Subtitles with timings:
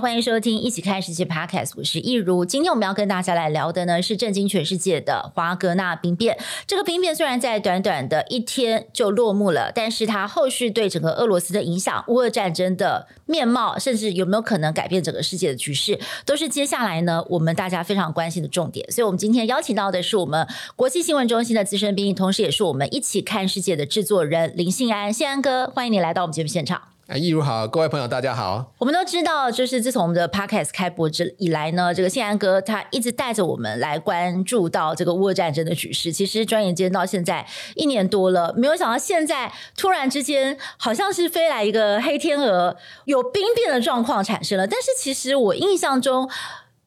[0.00, 2.44] 欢迎收听《一起看世界》Podcast，我是益如。
[2.44, 6.36] 今天我们要跟大家来聊的呢，是震惊全世界的华格纳兵变。
[6.66, 18.90] 这个兵变虽然在短短的一天就落幕了，但是它后续对整个俄罗斯的影响、乌俄战争的面貌，甚至有没有可能改变整个世界的局势，都是接下来呢我们大家非常关心的重点。
[18.92, 25.10] 所以，我们今天邀请到的是我们国际新闻中心的资深编译，同时也是我们《一起看世界》的制作人林信安。
[25.10, 26.95] 信安哥，欢迎你来到我们节目现场。
[27.08, 28.72] 哎，易如好，各位朋友大家好。
[28.78, 36.10] 我们都知道，就是自从我们的 Podcast 开播之以来呢，这个信安哥他一直带着我们来关注到这个乌战争的局势。
[36.10, 37.46] 其实转眼间到现在
[37.76, 44.66] 一年多了，没有想到现在突然之间好像是飞来一个黑天鹅，有兵变的状况产生了。
[44.66, 46.28] 但是其实我印象中。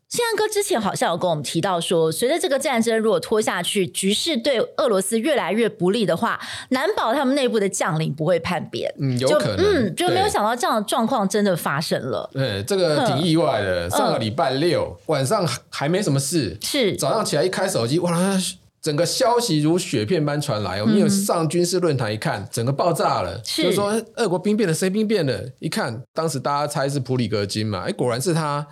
[0.10, 6.40] 信安哥之前好像有跟我们提到说，随着这个战争如果拖下去，局势对俄罗斯越来越不利的话，
[6.70, 8.92] 难保他们内部的将领不会叛变。
[9.00, 9.60] 嗯，有可能。
[9.60, 12.28] 嗯，就没有想到这样的状况真的发生了。
[12.34, 13.88] 对，这个挺意外的。
[13.92, 18.12] 上个礼拜六、嗯、晚上还没什么事，是早上起来一开手机，哇，
[18.82, 20.82] 整个消息如雪片般传来。
[20.82, 23.40] 我们有上军事论坛一看，整个爆炸了。
[23.46, 25.40] 是，就是说俄国兵变了，谁兵变了？
[25.60, 28.66] 一看，当时大家猜是普里格金嘛，哎，果然是他。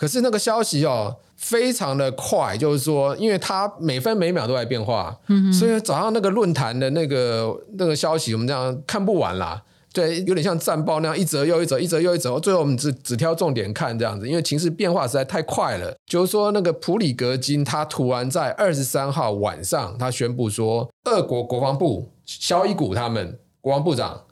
[0.00, 9.62] 可是那个消息哦，非常的快，就是说，因为它每分每秒都在变化，嗯，所以早上那个论坛的那个那个消息，我们这样看不完啦。
[9.92, 15.94] 对，有点像战报那样，一则又一则，一则又一则，最后我们只只挑重点看这样子，因为情势变化实在太快了。
[16.06, 24.22] 就是说，那个普里格金他突然在二十三号晚上，他宣布说，俄国国防部肖伊古他们国防部长，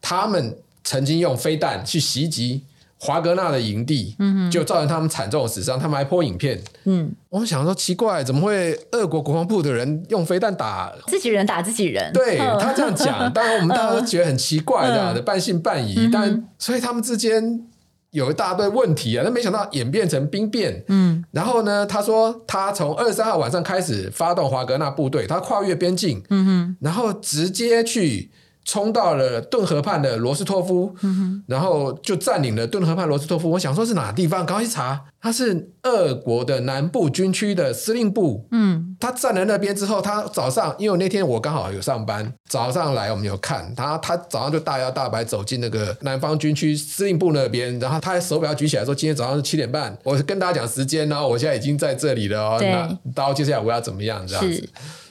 [0.00, 2.62] 他们曾经用飞弹去袭击。
[2.98, 5.78] 华格纳的营地，嗯就造成他们惨重的死伤。
[5.78, 12.10] 他们还 PO 影片，嗯，我们想说奇怪，怎么会俄国国防部的人用飞弹打自己人打自己人？
[12.14, 16.08] 对，他这样讲，当然我们大家都觉得很奇怪，这样的半信半疑。
[16.10, 17.66] 但所以他们之间
[18.12, 20.82] 有一大堆问题啊，那没想到演变成兵变。
[20.88, 28.30] 嗯，然后呢，他说他从二十三号晚上开始发动华格纳部队，他跨越边境，嗯哼，然后直接去。
[28.66, 33.48] 冲到了顿河畔的罗斯托夫，嗯，然后就占领了顿河畔罗斯托夫。
[33.48, 34.44] 我想说是哪个地方？
[34.44, 38.44] 赶快去查，他是俄国的南部军区的司令部。
[38.50, 52.58] 嗯，他占了那边之后，他早上因为那天我刚好有上班，早上来我们有看他，他早上就大摇大摆走进那个南方军区司令部那边，然后他手表举起来说：“今天早上是七点半。”我跟大家讲时间，然后我现在已经在这里了哦。
[52.60, 54.68] 那到接下来我要怎么样这样子？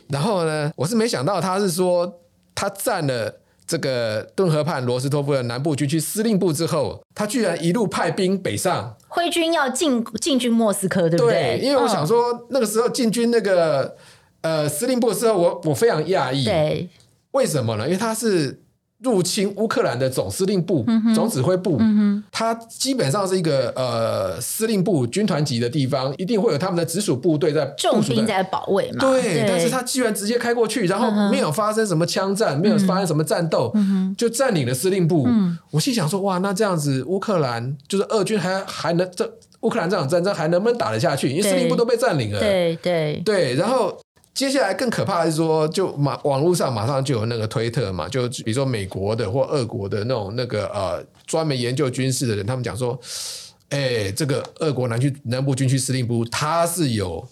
[0.10, 2.20] 然后呢，我是没想到他是说
[2.54, 3.34] 他占了。
[3.68, 11.58] 这个顿河畔罗斯托夫的南部军区司令部之后，他居然一路派兵北上，挥军要进进军莫斯科，对不对？
[11.58, 13.96] 对，因为我想说，嗯、那个时候进军那个
[14.42, 16.90] 呃司令部的时候，我我非常讶异，对，
[17.32, 17.86] 为什么呢？
[17.86, 18.62] 因为他是。
[19.04, 29.00] 入侵乌克兰的总司令部、嗯、总指挥部、嗯，它基本上是一个呃司令部军团级的地方，一定会有他们的直属部队在重兵在保卫嘛。
[29.02, 35.26] 对，对，但是他居然直接开过去，然后没有发生什么枪战，嗯、没有发生什么战斗，嗯、就占领了司令部。
[35.28, 39.30] 嗯、我心想说，哇，那这样子乌克兰就是俄军还还能这
[39.62, 41.30] 乌克兰这场战争还能不能打得下去？
[41.30, 42.40] 因为司令部都被占领了。
[42.40, 43.96] 对对对，然后。
[44.36, 53.00] 接下来更可怕的是说，就马网络上马上就有那个推特嘛，就比如说美国的或俄国的那种那个呃专门研究军事的人，他们讲说，
[53.70, 57.26] 哎、欸，这个俄国南区南部军区司令部它是有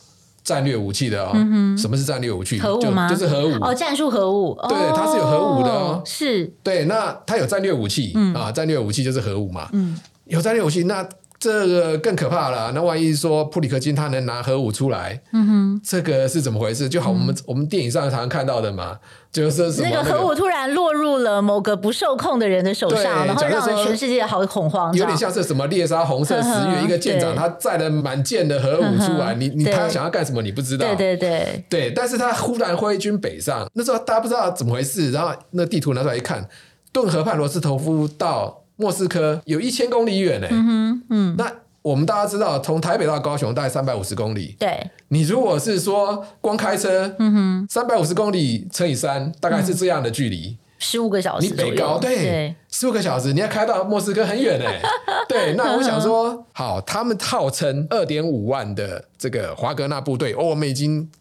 [0.46, 1.32] 战略武器的哦。
[1.36, 2.58] 嗯、什么是战略武器？
[2.58, 3.10] 核武吗？
[3.10, 4.58] 就，就是核武哦，战术核武。
[4.70, 6.02] 对，它是有核武的哦。
[6.06, 6.46] 是。
[6.64, 9.68] 对，那它有战略武器、嗯、啊，战略武器就是核武嘛。
[9.74, 10.00] 嗯。
[10.28, 11.06] 有战略武器那。
[11.44, 12.72] 这个更可怕了。
[12.74, 16.88] 那万一说普里克金他能拿核武出来，嗯哼，这个是怎么回事？
[16.88, 18.98] 就好，我们、嗯、我们电影上常常看到的嘛，
[19.30, 24.94] 就是那个、那个核武突然落入了某个不受控的人的手上，然后让全世界好恐慌。
[24.94, 30.42] 有点像是什么猎杀红色十月、嗯、一个舰长，他载了满舰的核武出来，嗯、你你他想要干什么？
[30.42, 30.88] 你不知道。
[30.88, 36.48] 对对对对，但是他忽然挥军北上，那时候大家不知道怎么回事，然后那地图拿出来一看，
[36.94, 40.48] 顿河畔罗斯托夫到莫斯科有一千公里远呢。
[40.50, 41.52] 嗯哼，嗯，那。
[41.84, 44.56] 我们大家知道，从台北到高雄大概三百五十公里。
[44.58, 51.48] 对，你如果是说光开车，嗯哼，三百五十公里乘以三，大概是这样的距离，十五个小时。
[51.48, 54.82] 你北高对，十五个小时，你要开到莫斯科很远哎。
[55.28, 61.12] 对，那我想说，好，他们号称二点五万的这个华格纳部队，哦，我们已经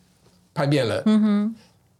[0.54, 1.02] 叛变了。
[1.06, 1.54] 嗯哼，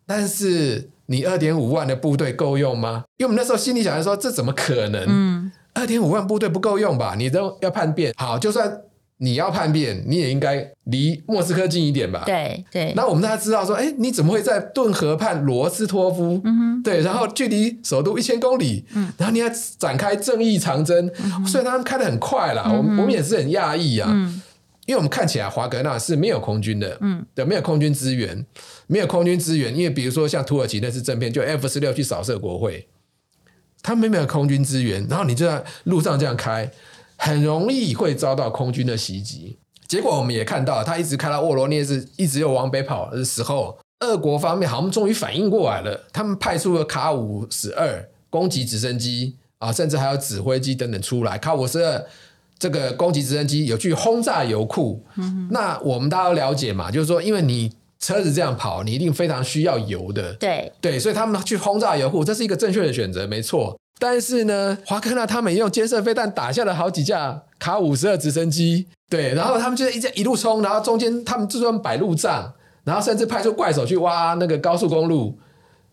[0.07, 3.05] 但是你二点五万的部队够用吗？
[3.19, 5.05] 因为我们那时候心里想的说，这怎么可能？
[5.07, 5.53] 嗯。
[5.75, 7.15] 二点五万部队不够用吧？
[7.17, 8.81] 你都要叛变，好，就算。
[9.19, 12.25] 你要叛变，你也应该离莫斯科近一点吧？
[12.27, 12.93] 对对。
[12.97, 16.43] 那我们大家知道说，哎，你怎么会在顿河畔罗斯托夫？
[16.83, 19.47] 对，然后距离首都一千公里，嗯，然后你要
[19.79, 22.65] 展开正义长征，嗯、虽然他们开的很快啦。
[22.67, 24.43] 嗯、我们我们也是很讶异啊，嗯、
[24.87, 28.45] 因为我们看起来华格纳是没有空军的，嗯，对，没有空军资源，
[28.87, 32.89] 没有空军资源，因为比如说像土耳其那次政变，就 F 十六去扫射国会，
[33.83, 36.71] 他们没有空军资源，然后你就在路上这样开。
[37.19, 39.57] 很容易会遭到空军的袭击，
[39.87, 51.39] 结果我们也看到，他一直开到沃罗涅日，一直又往北跑的时候，俄国方面好像终于反应过来了，他们派出了卡五十二攻击直升机啊，甚至还有指挥机等等出来。
[51.39, 52.05] 卡五十二
[52.63, 63.77] 这个攻击直升机有去轰炸油库，嗯、那我们大家都了解嘛，就是说，因为你车子这样跑，你一定非常需要油的，对对，所以他们去轰炸油库，这是一个正确的选择，没错。
[63.99, 72.53] 但是呢，华格纳他们也用肩射飞弹打下了好几架卡五十二直升机，对，然后他们就一直一路冲，然后中间他们就算摆路障，
[72.85, 75.37] 然后甚至派出怪手去挖那个高速公路，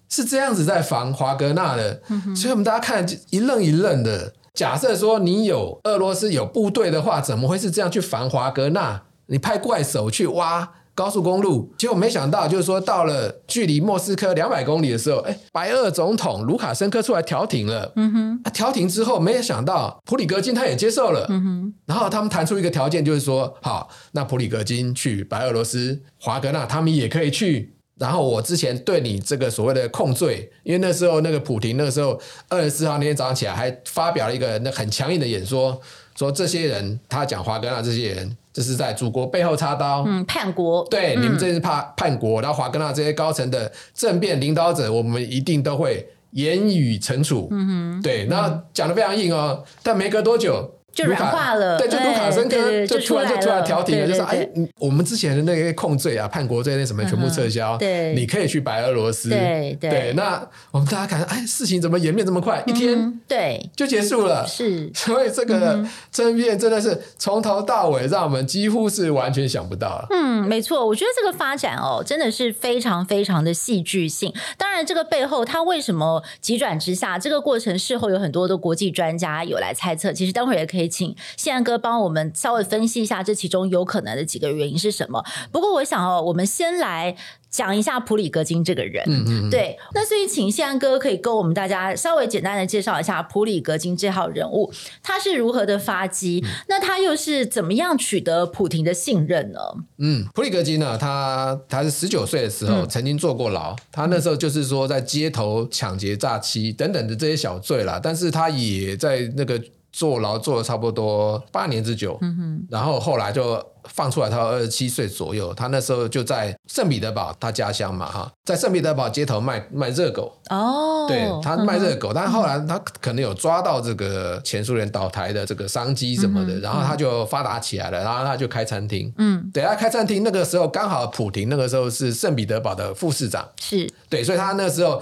[0.07, 1.99] 是这样子在防华格纳的。
[2.09, 4.33] 嗯、所以我们大家看一愣一愣的。
[4.59, 9.03] 假设说你有俄罗斯有部队的话，怎么会是这样去防华格纳？
[9.27, 10.71] 你派怪手去挖？
[10.93, 17.93] 高速公路，结果没想到，就是说到了距离莫斯科两百公里的时候，哎，白俄总统卢卡申科出来调停了。
[17.95, 21.25] 嗯哼，啊，调停之后，没有想到普里格金他也接受了。
[21.29, 27.77] 嗯哼，然后他们谈出一个条件，就是说，好，那普里格金去白俄罗斯，华格纳他们也可以去。
[27.99, 35.79] 然后我之前对你这个所谓的控罪，因为那时候那个普廷那个时候二十四号那天早上起来还发表了一个那很强硬的演说，
[36.15, 38.35] 说这些人他讲华格纳这些人。
[38.51, 40.85] 这是在祖国背后插刀，嗯，叛国。
[40.89, 47.47] 对，嗯、你们这是怕叛国，然后华格纳这些高层的政变领导者，我们一定都会严予惩处。
[47.51, 50.78] 嗯哼，对，那讲的非常硬哦，但没隔多久。
[50.99, 54.47] 就软化了，对，就卢卡申科就突然就突然调停了，就说哎，
[54.77, 60.13] 我们之前的那些控罪啊、叛国罪那什么全部撤销，对，你可以去白俄罗斯，对对。
[60.15, 62.61] 那我们大家看，哎，事情怎么演变这么快？
[62.65, 64.91] 一天对就结束了，是。
[64.93, 70.05] 所以这个争辩真的是从头到尾让我们几乎是完全想不到。
[70.09, 74.33] 嗯，没错，我觉得这个发展哦，真的是非常非常的戏剧性。
[74.57, 77.17] 当然，这个背后它为什么急转直下？
[77.17, 80.11] 这个过程事后有很多的国际专家有来猜测。
[80.11, 80.88] 其实待会儿也可以。
[80.89, 85.23] 请宪安哥帮我们稍微分析一下这其中有可能的几个原因是什么？
[85.51, 87.15] 不过我想哦，我们先来
[87.49, 89.03] 讲一下普里格金这个人。
[89.07, 89.77] 嗯嗯，对。
[89.93, 94.71] 那所以请宪安哥可以跟我们大家稍微简单的介绍一下普里格金这号人物，
[95.03, 96.41] 他是如何的发迹？
[96.43, 99.59] 嗯、那他又是怎么样取得普廷的信任呢？
[99.97, 109.61] 嗯，普里格金呢，他他是十九岁的时候曾经坐过牢，嗯、他那时候就是说在街头抢劫、诈欺等等的这些小罪啦，但是他也在那个。
[109.91, 120.31] 坐牢坐了差不多八年之久，嗯、哼然后后来就放出来，他二十七岁左右，他那时候就在圣彼得堡，他家乡嘛哈，在圣彼得堡街头卖卖热狗。
[120.49, 133.91] 哦，对他卖热狗，但后来他可能有抓到这个前苏联倒台的这个商机什么的，嗯、然后他就发达起来了，然后他就开餐厅，嗯，对他开餐厅那个时候刚好普廷那个时候是圣彼得堡的副市长，是。
[134.07, 135.01] 对，所以他那时候。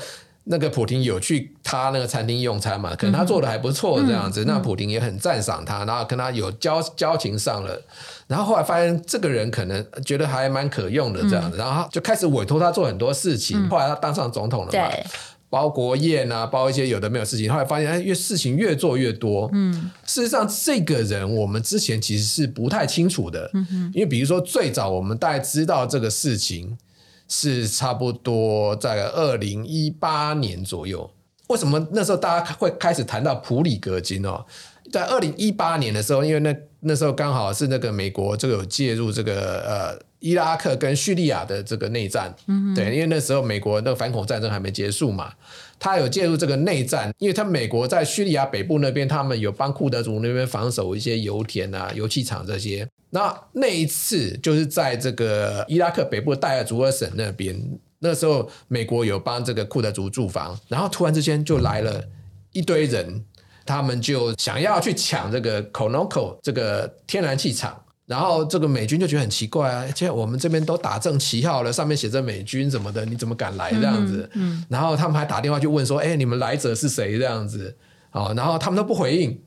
[0.49, 2.95] 那个普廷有去他那个餐厅用餐嘛？
[2.95, 7.81] 可能他做的还不错这样子，嗯、那普廷也很赞赏他，然后跟他有交交情上了，
[8.27, 13.61] 然后后来发现这个人可能觉得还蛮可用的这样子，嗯、然后就开始委托他做很多事情。
[13.65, 15.05] 嗯、后来他当上总统了嘛，对
[15.49, 17.51] 包国宴啊，包一些有的没有事情。
[17.51, 19.49] 后来发现哎，越事情越做越多。
[19.53, 26.77] 嗯，事实上这个人我们之前其实是不太清楚的，嗯哼因为比如说最早我们大概知道这个事情。
[27.27, 31.09] 是差不多在二零一八年左右。
[31.47, 34.45] 为什么那时候大家会开始谈到普里格金哦？
[34.91, 45.33] 在二零一八年的时候，因为那那时候刚好是那个美国这个有介入这个呃伊拉克跟叙利亚的这个内战，嗯，对，因为那时候美国那个反恐战争还没结束嘛，
[45.77, 52.87] 他有介入这个内战，因为他美国在叙利亚北部那边，他们有帮库德族那边防守一些油田啊、油气厂这些。
[53.09, 57.57] 那那一次就是在这个伊拉克北部代尔祖尔省那边，
[57.99, 62.03] 那时候美国有帮这个库德族驻防，然后突然之间就来了
[62.51, 63.23] 一堆人，
[63.65, 74.29] 他们就想要去抢这个 Conoco 这个天然气厂，然后这个美军就觉得很奇怪啊，现在我们这边都打正旗号了，上面写着美军什么的，你怎么敢来这样子？
[74.33, 77.75] 嗯，然后他们还打电话去问说，哎，你们来者是谁这样子？
[78.09, 79.41] 好，然后他们都不回应。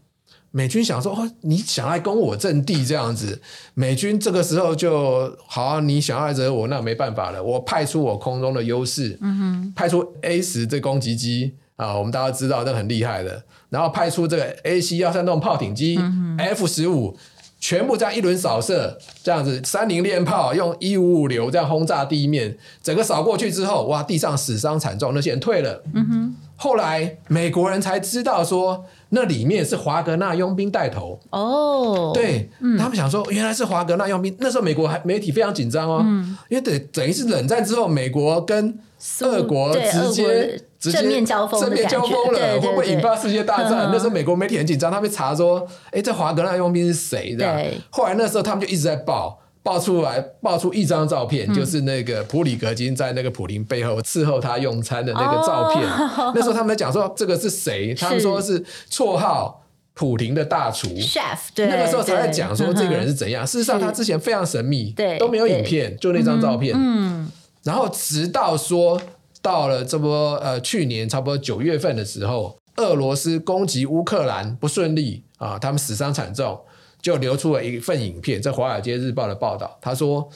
[0.52, 3.40] 美军想说：“哦，你想来攻我阵地这样子？”
[3.75, 7.42] 美军这个时候就好，你想要惹我，那没办法了。
[7.42, 13.42] 我派出我空中的优势，嗯哼，派出 A 十这攻击机啊，我们大家知道那很厉害的。
[13.69, 17.16] 然后派出这个 AC 幺三洞炮艇机、嗯、F 十五，
[17.61, 25.80] 全部这样一轮扫射，这样子三菱链炮用一五五流这样轰炸地面，整个扫过去之后，哇，地上死伤惨重，那些人退了。
[25.95, 26.37] 嗯哼。
[26.62, 31.19] 后来美国人才知道说，那里面是华格纳佣兵带头。
[31.31, 34.37] 哦，对，嗯、他们想说原来是华格纳佣兵。
[34.40, 38.79] 那时候美国还媒体非常紧张哦，嗯、因为等等于是冷战之后，美国跟
[39.23, 43.87] 俄国直接直接正面交锋，正面交锋了，会不会引发世界大战？
[43.87, 47.35] 嗯、那时候美国媒体很紧张，他们查说，哎，这华格纳佣兵是谁？
[47.38, 47.57] 这样。
[47.57, 49.40] 对后来那时候他们就一直在报。
[49.62, 55.87] 爆出来，爆出一张照片，嗯、就是那个普里格金在那个普林背后伺候他用餐的那个照片。
[55.87, 57.95] 哦、 那时候他们在讲说这个是谁？
[57.95, 59.62] 他们说是绰号
[59.93, 61.37] 普廷的大厨 chef。
[61.55, 63.47] 对，那个时候才在讲说这个人是怎样。
[63.47, 66.75] 事实上，他之前非常神秘，对，都没有影片，就那张照片。
[66.75, 67.31] 嗯，
[67.62, 68.99] 然后直到说
[69.43, 76.59] 到了这波呃去年差不多九月份的时候，俄罗斯攻击乌克兰不顺利啊，他们死伤惨重。
[77.02, 80.28] 就流出了一份影片，在《华尔街日报》的报道，他说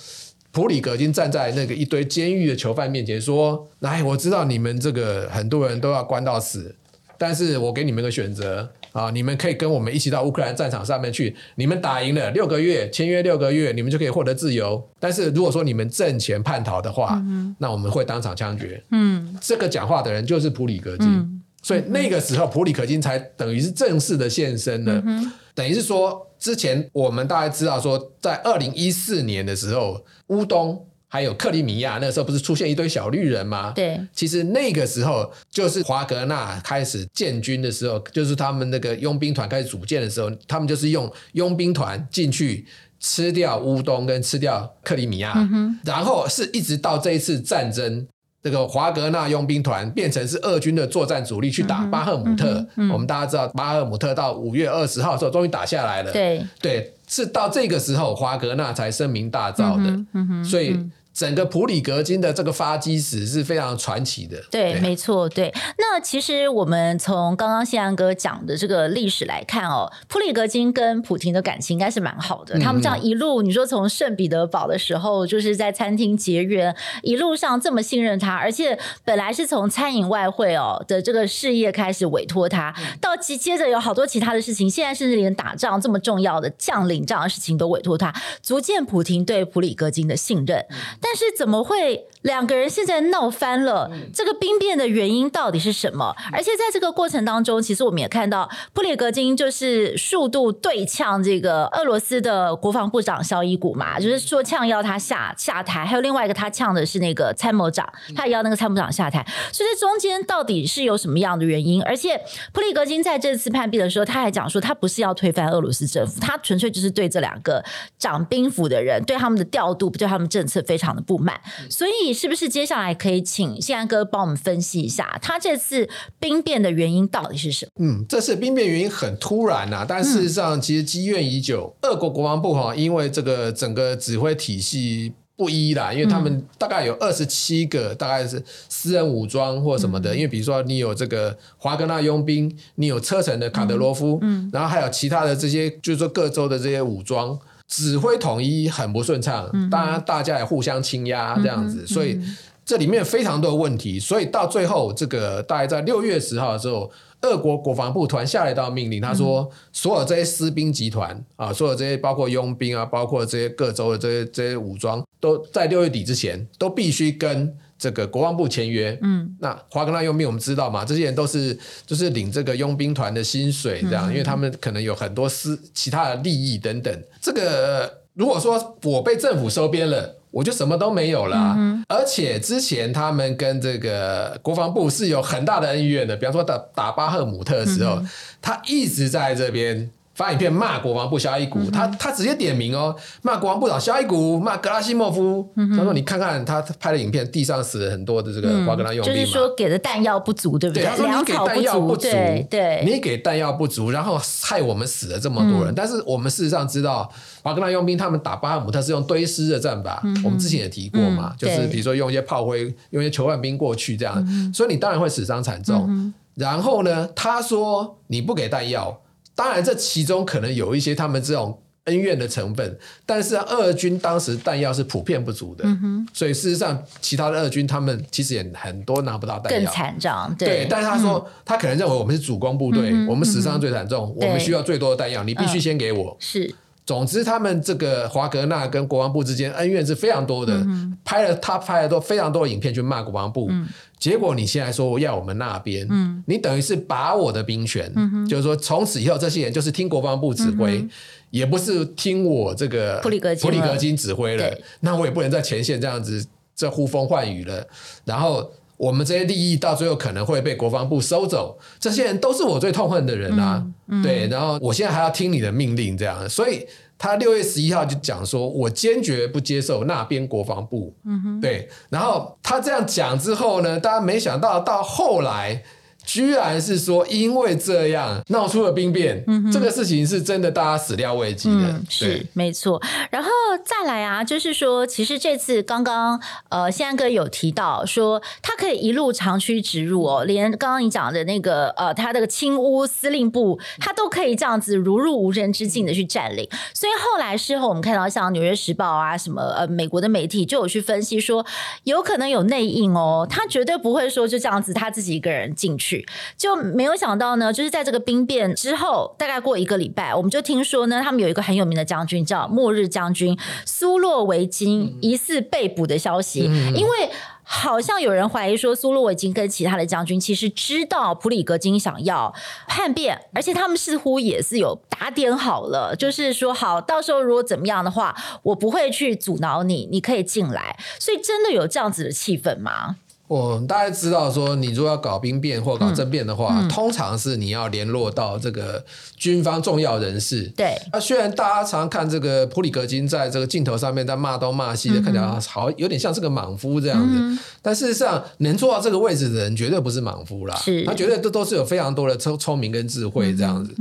[0.50, 6.76] 普里格金站在那个一堆监狱的囚犯面前说：“来，我知道你们这个很多人都要关到死，
[7.18, 14.88] 但是我给你们个选择啊，你们可以跟我们一起到乌克兰战场上面去，你们打赢了六个月，签约六个月，你们就可以获得自由。
[15.00, 26.30] 但是如果说你们阵前叛逃的话，嗯、那我们会当场枪决。”嗯，这个讲话的人就是普里格金，嗯、所以那个时候普里格金才等于是正式的现身了，嗯、等于是说。
[26.44, 33.72] 之前我们大概知道说，在二零一四年的时候，乌东还有克里米亚那时候不是出现一堆小绿人吗？
[33.74, 42.66] 对，其实那个时候就是华格纳开始建军的时候，就是他们那个佣兵团开始组建的时候，他们就是用佣兵团进去
[43.00, 48.06] 吃掉乌东跟吃掉克里米亚，嗯、然后是一直到这一次战争。
[48.44, 52.52] 这个华格纳佣兵团变成是俄军的作战主力去打巴赫姆特。
[52.52, 56.12] 嗯嗯嗯、我们大家知道，巴赫姆特到五月二十号的时候终于打下来了。
[56.12, 60.44] 对对，是到这个时候华格纳才声名大噪的。
[60.44, 60.78] 所以。
[61.14, 64.42] 整个普里格金的这个发迹史是非常传奇的。
[64.50, 65.54] 对，对没错，对。
[65.78, 72.58] 那其实我们从刚刚宪安哥讲的这个历史来看哦，普里格金跟普廷的感情应该是蛮好的。
[72.58, 90.58] 嗯、他们这样一路，你说从圣彼得堡的时候就是在餐厅结缘，一路上这么信任他，而且本来是从餐饮外汇哦的这个事业开始委托他，嗯、到接接着有好多其他的事情，现在甚至连打仗这么重要的将领这样的事情都委托他，足见普廷对普里格金的信任。
[90.70, 93.90] 嗯但是怎么会两个人现在闹翻了？
[94.14, 96.16] 这个兵变的原因到底是什么？
[96.32, 105.84] 而且在这个过程当中，其实我们也看到普里格金就是数度对呛这个俄罗斯的国防部长肖伊古嘛，就是说呛要他下下台。
[105.84, 109.22] 还有另外一个他呛的是那个参谋长，他也要那个参谋长下台。
[109.52, 111.82] 所以这中间到底是有什么样的原因？
[111.82, 112.18] 而且
[112.54, 117.62] 普里格金在这次叛变的时候，他还讲说他不是要推翻俄罗斯政府，他纯粹就是对这两个
[117.98, 121.40] 掌兵符的人，对他们的调度，对他们政策非常的不满。
[121.68, 127.70] 所以，是不是接下来可以请宪安哥帮我们分析一下，他这次兵变的原因到底是什么？
[127.80, 131.74] 嗯，这次兵变原因很突然呐、啊，但事实上其实积怨已久。
[131.80, 140.14] 嗯、俄国国防部哈，因为这个整个指挥体系不一啦，因为他们大概有二十七个，大概是私人武装或什么的。
[140.14, 147.38] 嗯、因为比如说你有这个华格纳佣兵，你有车臣的卡德罗夫，嗯，嗯然后还有其他的这些，就是说各州的这些武装。
[147.68, 152.20] 指挥统一很不顺畅，当然大家也互相倾压这样子，所以
[152.64, 156.90] 这里面非常多的问题，所以到最后这个大概在六月十号的时候，
[157.22, 167.56] 俄国国防部突然下了一道命令，他说所有这些私兵集团啊，所有这些包括佣兵啊，包括这些各州的这些这些武装，都在六月底之前都必须跟。
[167.78, 177.02] 这个国防部签约，嗯，那华格纳佣兵我们知道嘛，这些人都是就是领这个佣兵团的薪水，这样，嗯、因为他们可能有很多私其他的利益等等。
[177.20, 188.08] 这个如果说我被政府收编了，我就什么都没有了，嗯、而且之前他们跟这个国防部是有很大的恩怨的，比方说打打巴赫姆特的时候，嗯、
[188.40, 189.90] 他一直在这边。
[190.14, 195.48] 发影片骂国防部肖伊古，嗯、他他直接点名哦，骂国防部长肖伊古，骂格拉西莫夫。
[195.56, 200.84] 嗯、他说：“你看看他拍的影片，地上死了很多的这个瓦格纳佣兵嘛，就是说给的弹药不足，对不对？
[200.84, 205.72] 对，他说你给弹药不足，对，对你给弹药不足，然后害我们死了这么多人。
[205.72, 207.10] 嗯、但是我们事实上知道，
[207.42, 215.86] 瓦格纳佣兵他们打巴赫姆特是用堆尸的战法，嗯、我们之前也提过嘛，嗯、就是比如说用一些炮灰，用一些囚犯兵过去这样，嗯、所以你当然会死伤惨重。
[215.88, 218.96] 嗯、然后呢，他说你不给弹药。”
[219.34, 230.34] 当然，这其中可能有一些他们这种恩怨的成分，但是二军当时弹药是普遍不足的，嗯、所以事实上其他的二军他们其实也很多拿不到弹药，更惨状。
[230.36, 236.16] 对，对，但是他说、嗯、他可能认为我们是主攻部队，嗯、我们死伤最惨重、嗯，我们需要最多的弹药，你必须先给我。
[236.20, 236.54] 是。
[236.86, 243.66] 总之，他们这个华格纳跟国防部之间恩怨是非常多的，嗯、拍了他拍了都非常多的影片去骂国防部、嗯。
[244.04, 250.90] 结果你现在说要我们那边、嗯，你等于是把我的兵权，嗯、就是说从此以后这些人就是听国防部指挥、嗯，
[251.30, 254.54] 也不是听我这个普里格金普里格金指挥了。
[254.80, 256.22] 那我也不能在前线这样子
[256.54, 257.66] 这呼风唤雨了。
[258.04, 258.52] 然后。
[258.76, 263.64] 我们这些利益到最后可能会被国防部收走，这些人都是我最痛恨的人啊！
[263.86, 266.66] 嗯嗯、对，然后我现在还要听你的命令，这样，所以
[266.98, 270.94] 他六月十一号就讲说，我坚决不接受那边国防部。
[271.04, 275.62] 嗯、对，然后他这样讲之后呢，大家没想到到后来。
[276.04, 282.80] 居然是说，因为这样闹出了兵变，嗯，这个事情是真的，大家始料未及的，嗯、是没错。
[283.10, 283.30] 然后
[283.64, 286.20] 再来啊，就是说，其实这次刚刚
[286.50, 296.48] 呃，宪安哥有提到说，他可以一路长驱直入哦，连刚刚你讲的那个呃，他那个青屋司令部，他都可以这样子如入无人之境的去占领。
[296.74, 301.44] 所以后来事后我们看到，像《纽约时报》啊，什么呃，美国的媒体就有去分析说，
[301.84, 305.93] 有可能有内应哦，他绝对不会说就这样子他自己一个人进去。
[306.36, 317.10] 就没有想到呢，就是在这个兵变之后，大概过一个礼拜，我们就听说呢，他们有一个很有名的将军叫末日将军苏洛维金疑似被捕的消息，嗯、因为
[317.42, 322.34] 好像有人怀疑说苏洛维金跟其他的将军其实知道普里格金想要
[322.66, 332.96] 叛变，而且他们似乎也是有打点好了，就是说好，到时候如果怎么样的话，我不会去阻挠你，你可以进来，所以真的有这样子的气氛吗？
[333.26, 336.66] 我大家知道说，你如果要搞兵变或搞政变的话，嗯。
[336.66, 338.84] 嗯，通常是你要联络到这个
[339.16, 340.42] 军方重要人士。
[340.56, 350.84] 对，那虽然大家常看这个普里格金在这个镜头上面在骂东骂西的，嗯，看起来好有点像是个莽夫这样子，嗯，但事实上能做到这个位置的人绝对不是莽夫啦，是。
[350.84, 353.74] 他绝对都都是有非常多的聪聪明跟智慧这样子。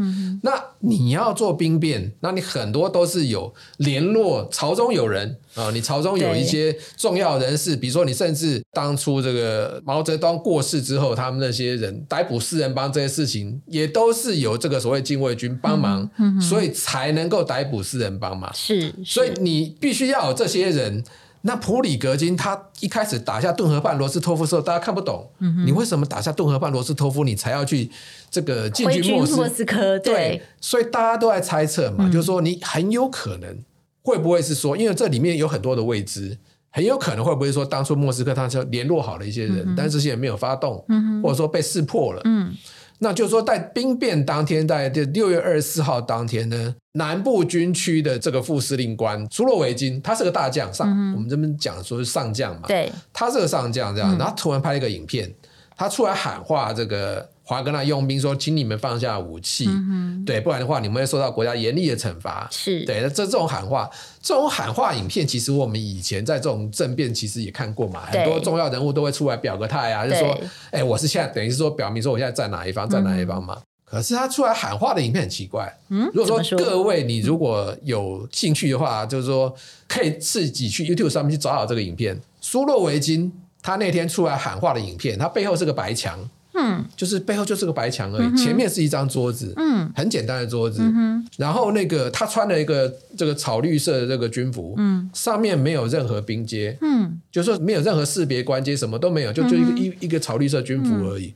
[0.43, 5.38] 那你要做兵变，那你很多都是有联络朝中有人。
[5.55, 9.32] 啊、哦，你朝中有一些重要人士，比如说你甚至当初这个
[9.83, 18.51] 毛泽东过世之后，他们那些人逮捕四人帮这些事情，也都是由这个所谓禁卫军帮忙，嗯嗯，所以才能够逮捕四人帮嘛。
[18.53, 21.03] 是，是，所以你必须要有这些人。
[21.46, 27.89] 那普里格金他一开始打下顿河畔罗斯托夫的时候，大家看不懂，嗯，你为什么打下顿河畔罗斯托夫，你才要去
[28.31, 30.00] 这个进军莫斯，莫斯科？
[30.00, 33.57] 对，对，所以大家都在猜测嘛，嗯，就是说你很有可能。
[34.05, 36.37] 会不会是说，因为这里面有很多的未知，
[36.75, 42.22] 很有可能会不会说，当初莫斯科他是联络好了一些人，嗯、但是这些人没有发动，嗯、或者说被识破了。
[42.25, 42.51] 嗯，
[42.98, 55.31] 那就是说，在兵变当天，在六月二十四号当天呢，南部军区的这个副司令官苏洛维金，他是个大将上，嗯、我们这边讲说是上将嘛，对，他是个上将这样，然后突然拍了一个影片，
[55.77, 57.29] 他出来喊话这个。
[57.46, 63.90] 华格纳佣兵说：“请你们放下武器，嗯，对，不然的话，你们会受到国家严厉的惩罚。”是对，那这这种喊话，
[64.22, 70.29] 这种喊话影片，其实我们以前在这种政变其实也看过嘛，很多重要人物都会出来表个态啊，就说
[70.72, 73.56] ：“哎、欸，我是现在等于是说表明说我现在在哪一方，在哪一方嘛。
[73.58, 75.72] 嗯”可是他出来喊话的影片很奇怪。
[75.90, 79.53] 嗯，如果说各位你如果有兴趣的话，就是说
[79.88, 82.20] 可以自己去 YouTube 上面去找找这个影片。
[82.42, 86.18] 苏洛维金他那天出来喊话的影片，他背后是个白墙。
[86.53, 101.33] 嗯，就是背后就是个白墙而已，嗯，前面是一张桌子，嗯，很简单的桌子，嗯，然后那个他穿了一个这个草绿色的这个军服，嗯，上面没有任何兵阶，嗯，就是说没有任何识别官阶，什么都没有，就就一个一，嗯，一个草绿色军服而已，嗯。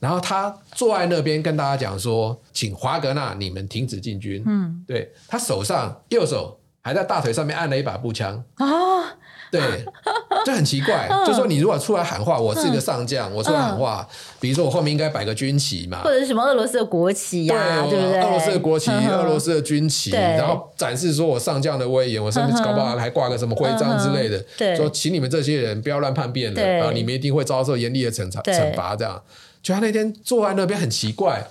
[0.00, 9.04] 然后他坐在那边跟大家讲说，请华格纳你们停止进军，嗯，对，他手上右手还在大腿上面按了一把步枪，哦
[9.52, 9.60] 对，
[10.46, 11.06] 就很奇怪。
[11.26, 14.08] 就说你如果出来喊话，我是一个上将，我出来喊话，
[14.40, 18.22] 比如说我后面应该摆个军旗嘛，或者是什么俄罗斯的国旗呀、啊，对不对？
[18.22, 24.42] 俄罗斯的国旗，俄罗斯的军旗，然后展示说我上将的威严，我甚至搞不好还挂个什么徽章之类的。
[24.56, 28.96] 对，说请你们这些人不要乱叛变了啊，你们一定会遭受严厉的惩罚惩罚。
[28.96, 29.22] 这样，
[29.62, 31.46] 就他那天坐在那边很奇怪。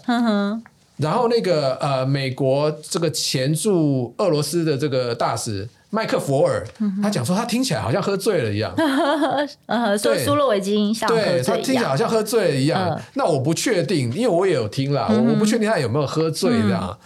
[0.97, 5.69] 然后那个呃，美国这个前驻俄罗斯的这个大使。
[5.91, 6.65] 麦克佛尔，
[7.03, 8.73] 他讲说他听起来好像喝醉了一样，
[9.67, 12.89] 呃，说苏洛维金像对，他听起来好像喝醉了一样。
[12.89, 16.87] 呃、那我不确定，因为我也有听啦，嗯、我不确定他有没有喝醉这样。
[16.89, 16.97] 嗯、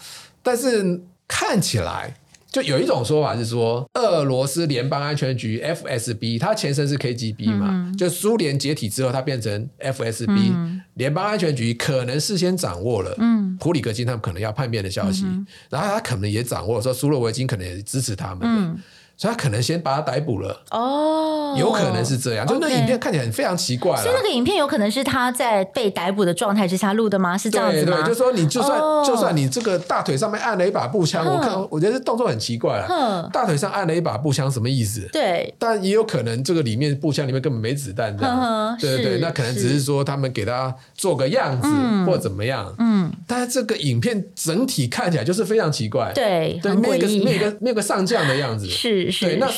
[0.43, 2.15] 但是看起来
[2.56, 18.82] 就有一种说法是说，俄罗斯联邦安全局 FSB，它前身是 KGB 嘛，嗯、就苏联解体之后，它变成 FSB、嗯、联邦安全局，可能事先掌握了，嗯，普里格金他们可能要叛变的消息，嗯、然后他可能也掌握了说苏洛维金可能也支持他们的。
[19.15, 22.45] 嗯所以他可能先把他逮捕了哦，有可能是这样。
[22.45, 23.95] 就那影片看起来非常奇怪。
[24.01, 27.38] 所以那个影片有可能是他在被逮捕的状态之下录的吗？
[27.38, 27.97] 是这样子吗？
[27.97, 33.30] 对对，就说你就算就算你这个大腿上面按了一把步枪，我看我觉得这动作很奇怪啊。
[33.32, 35.08] 大腿上按了一把步枪什么意思？
[35.13, 38.78] 对，但也有可能这个里面步枪里面根本没子弹这样。
[38.78, 41.69] 对对对，那可能只是说他们给他做个样子
[42.06, 42.75] 或怎么样。
[42.80, 46.12] 嗯，但是这个影片整体看起来就是非常奇怪。
[46.13, 48.67] 对，对，没有个没有个没有个上将的样子。
[48.75, 49.05] 是。
[49.12, 49.50] 对，那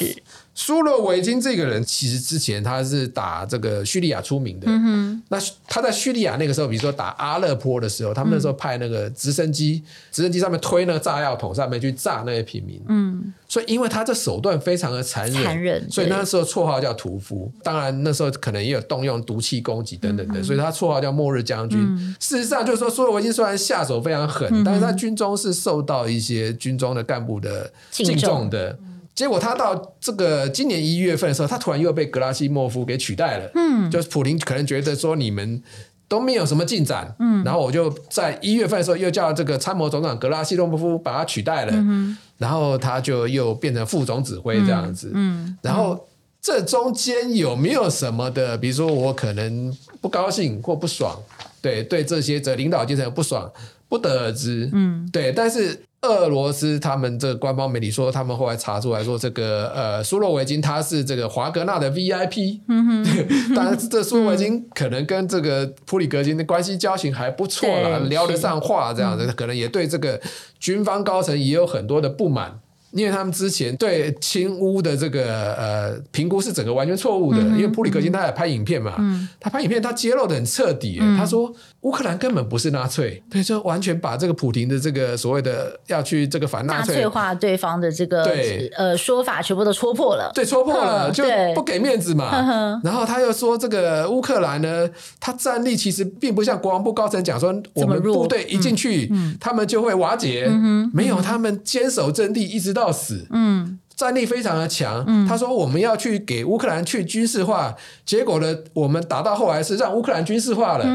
[0.54, 4.66] 苏洛维金这个人，其实之前他是打这个叙利亚出名的。
[4.68, 12.82] 嗯哼，那他在叙利亚那个时候，比如说打阿勒颇的时候，他们那时候派那个直升机，直升机上面推那个炸药桶，上面去炸那些平民。
[12.88, 17.52] 嗯，所以因为他这手段非常的残忍，残忍，所以那时候绰号叫屠夫。
[17.62, 21.80] 当然那时候可能也有动用毒气攻击等等的，所以他绰号叫末日将军。
[22.20, 28.76] 事实上就是说，苏洛维金虽然下手非常狠，但是他军中是受到一些军中的干部的敬重的。
[29.18, 33.50] 结果他到这个今年一月份的时候，他突然又被格拉西莫夫给取代了。
[33.56, 35.60] 嗯，就是普林可能觉得说你们
[36.08, 46.08] 都没有什么进展，嗯，然后我就在一月份的时候又叫这个参谋总长格拉西莫夫把他取代了，嗯，然后他就又变成副总指挥这样子，嗯，然后
[46.40, 51.20] 这中间有没有什么的，比如说我可能不高兴或不爽，
[51.60, 53.52] 对对，这些这领导阶层不爽，
[53.90, 55.82] 不得而知，嗯，对，但是。
[56.04, 63.06] 俄罗斯他们这个官方媒体说，他们后来查出来说，这个呃苏洛维金他是这个华格纳的 VIP，嗯哼，
[63.56, 70.22] 当然这苏洛维金可能跟这个普里格金的关系交情还不错啦，聊得上话这样子，可能也对这个
[70.60, 72.60] 军方高层也有很多的不满。
[72.92, 78.96] 因为他们之前对亲乌的这个呃评估是整个完全错误的，因为普里格金他也拍影片嘛，
[79.40, 88.72] 他拍影片他揭露的很彻底，他说乌克兰根本不是纳粹，对，就完全把这个普廷的这个所谓的要去这个反纳粹化对方的这个对。
[88.78, 91.24] 呃说法全部都戳破了，对，戳破了就
[91.56, 100.50] 不给面子嘛，然后他又说这个乌克兰呢，他战力其实并不像国防部高层讲说我们部队一进去他们就会瓦解，
[100.94, 105.04] 没有，他们坚守阵地一直到死，嗯，战力非常的强。
[105.08, 110.86] 嗯，他说我们要去给乌克兰去军事化，结果呢，我们打到后来是让乌克兰军事化了。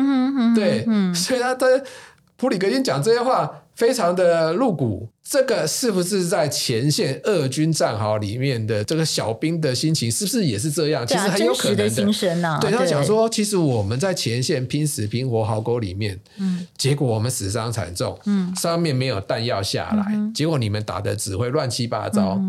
[0.55, 1.67] 对，嗯，所以他他
[2.37, 5.09] 普里格金讲这些话非常的露骨。
[5.25, 11.07] 这个是不是在前线俄军战壕里面的这个小兵的心情，是不是也是这样？
[11.07, 11.89] 其实很有可能的。
[11.89, 22.41] 心声啊，对，他讲说，其实我们在前线拼死拼活壕沟里面，嗯，结果我们死伤惨重，嗯，上面没有弹药下来，结果你们打的只会乱七八糟。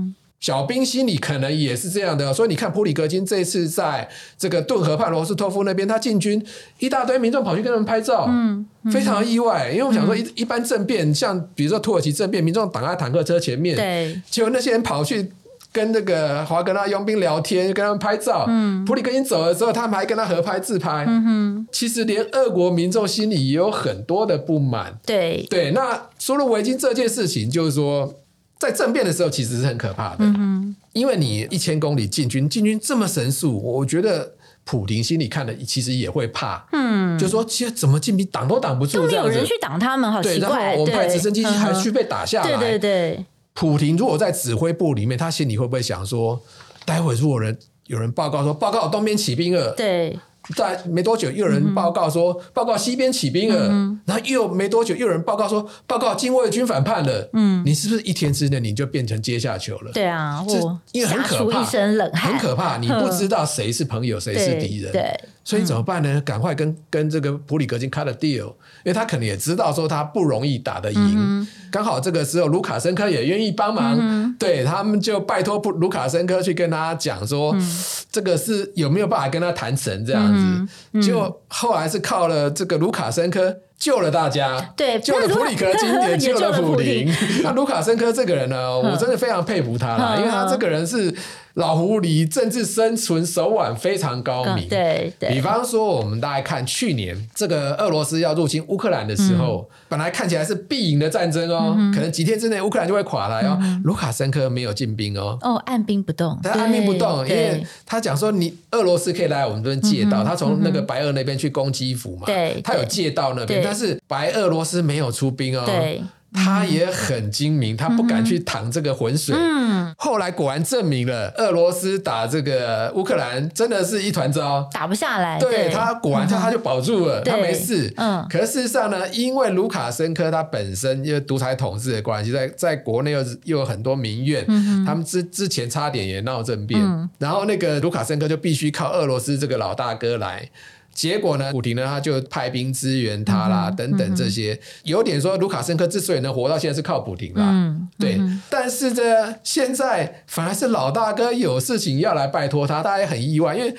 [0.43, 6.45] 小兵心里可能也是这样的，所以你看普里格金这次在这个顿河畔罗斯托夫那边，他进军，
[6.79, 15.31] 一大堆民众跑去跟他们拍照，嗯，非常意外，因为我想说一一般政变，像比如说土耳其政变，民众挡在坦克车前面，对，结果那些人跑去
[15.71, 25.47] 跟那个华格纳佣兵聊天，跟他们拍照，嗯，普里格金走了之后，他们还跟他合拍自拍，嗯哼，其实连俄国民众心里也有很多的不满，对。
[25.49, 28.15] 对，那苏洛维金这件事情就是说。
[28.63, 43.25] 在政变的时候，其实是很可怕的，嗯、因为你一千公里进军，进军这么神速，我觉得普廷心里看的其实也会怕，嗯，就说其实怎么进兵挡都挡不住，都没有人去挡他们，好奇怪，然后我们派直升机还去被打下来，对对对。
[43.53, 46.41] 普廷如果在指挥部里面，他心里会不会想说，
[46.85, 50.17] 待会如果人有人报告说，报告东边起兵了，对。
[50.55, 53.69] 在没多久，又有人报告说，报告西边起兵了。
[53.69, 57.29] 嗯、然后又没多久，又有人报告说，报告禁卫军反叛了。
[57.33, 59.91] 嗯，你是不是一天之内你就变成阶下囚了？
[59.93, 60.55] 对啊，这
[60.91, 64.91] 因为很可怕，很可怕，你不知道谁是朋友， 谁是敌人。
[64.91, 65.19] 对。
[65.43, 66.21] 所以怎么办呢？
[66.21, 71.15] 赶快跟跟这个普里格金开了 deal，因为他可能也知道说他不容易打得赢。
[71.17, 77.75] 嗯、刚好这个时候卢卡申科也愿意帮忙，嗯、对他们就拜托卢卡申科去跟他讲说，嗯、
[78.09, 81.01] 这个是有没有办法跟他谈成这样子？
[81.05, 87.13] 就后来是靠了这个卢卡申科救了大家，对，救了普里格金，也 救了普林。
[87.43, 91.13] 那卢卡申科这个人呢， 我真的非常佩服他啦，因为他这个人是。
[91.55, 95.29] 老狐狸政治生存手腕非常高明，对对。
[95.29, 103.59] 比方说，我们大家看去年这个俄罗斯要入侵乌克兰的时候，本来看起来是必赢的战争哦，可能几天之内乌克兰就会垮了哦。
[103.83, 115.63] 卢卡申科没有进兵哦，哦，按兵不动，他按兵不动，因为他讲说你俄罗斯可以来我们这边借道，他从那个白俄那边去攻基辅嘛，对，他有借道那边，但是白俄罗斯没有出兵哦。
[115.67, 116.01] 对。
[116.33, 119.35] 他也很精明，他不敢去淌这个浑水。
[119.37, 125.39] 嗯，后来果然证明了，俄罗斯打这个乌克兰真的是一团糟，打不下来。
[125.39, 127.93] 对，他果然他他就保住了，他没事。
[127.97, 134.45] 嗯，可是事实上呢，因为卢卡申科他本身因为独裁统治的关系，在在国内又又有很多民怨，
[134.85, 136.81] 他们之之前差点也闹政变，
[137.19, 140.49] 然后那个卢卡申科就必须靠俄罗斯这个老大哥来。
[140.93, 148.15] 结果呢，普廷呢，他就派兵支援他啦，嗯、等等这些，嗯、有点说卢卡申科之所以能活到现在是靠普廷啦，嗯、对。
[148.17, 153.75] 嗯、但是呢，现在反而是老大哥有事情要来拜托他，大家也很意外，因为。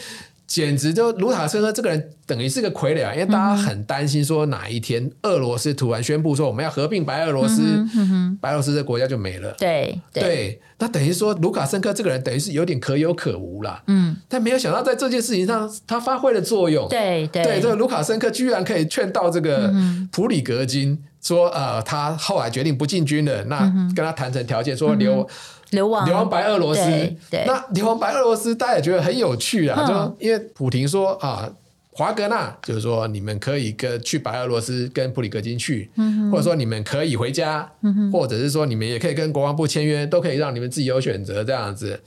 [0.55, 9.53] 简直就卢卡申科这个人等于是个傀儡啊，因为大家很担心说哪一天俄罗斯突然宣布说我们要合并白俄罗斯，嗯嗯嗯、白俄罗斯这国家就没了。
[9.59, 13.83] 对那等于说卢卡申科这个人等于是有点可有可无啦。
[13.89, 16.89] 嗯，但没有想到在这件事情上他发挥了作用。
[16.89, 19.75] 对对，对，这个卢卡申科居然可以劝到这个
[20.13, 23.59] 普里格金说，呃，他后来决定不进军了，那
[23.97, 25.29] 跟他谈成条件说留。
[25.71, 26.83] 流亡，流亡白俄罗斯。
[27.31, 29.87] 对那流亡白俄罗斯，大家也觉得很有趣啊。
[29.87, 31.51] 就因为普廷说啊，
[31.91, 42.01] 华格纳就是说，你们可以跟去白俄罗斯跟普里格金去，嗯或者说你们可以回家，嗯或者是说你们也可以跟国防部签约，都可以让你们自己有选择这样子。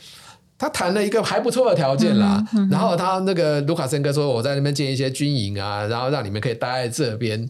[0.58, 2.44] 他谈了一个还不错的条件啦。
[2.72, 7.50] 然后他那个卢卡申科说，我在那边建一些军营啊，然后让你们可以待在这边。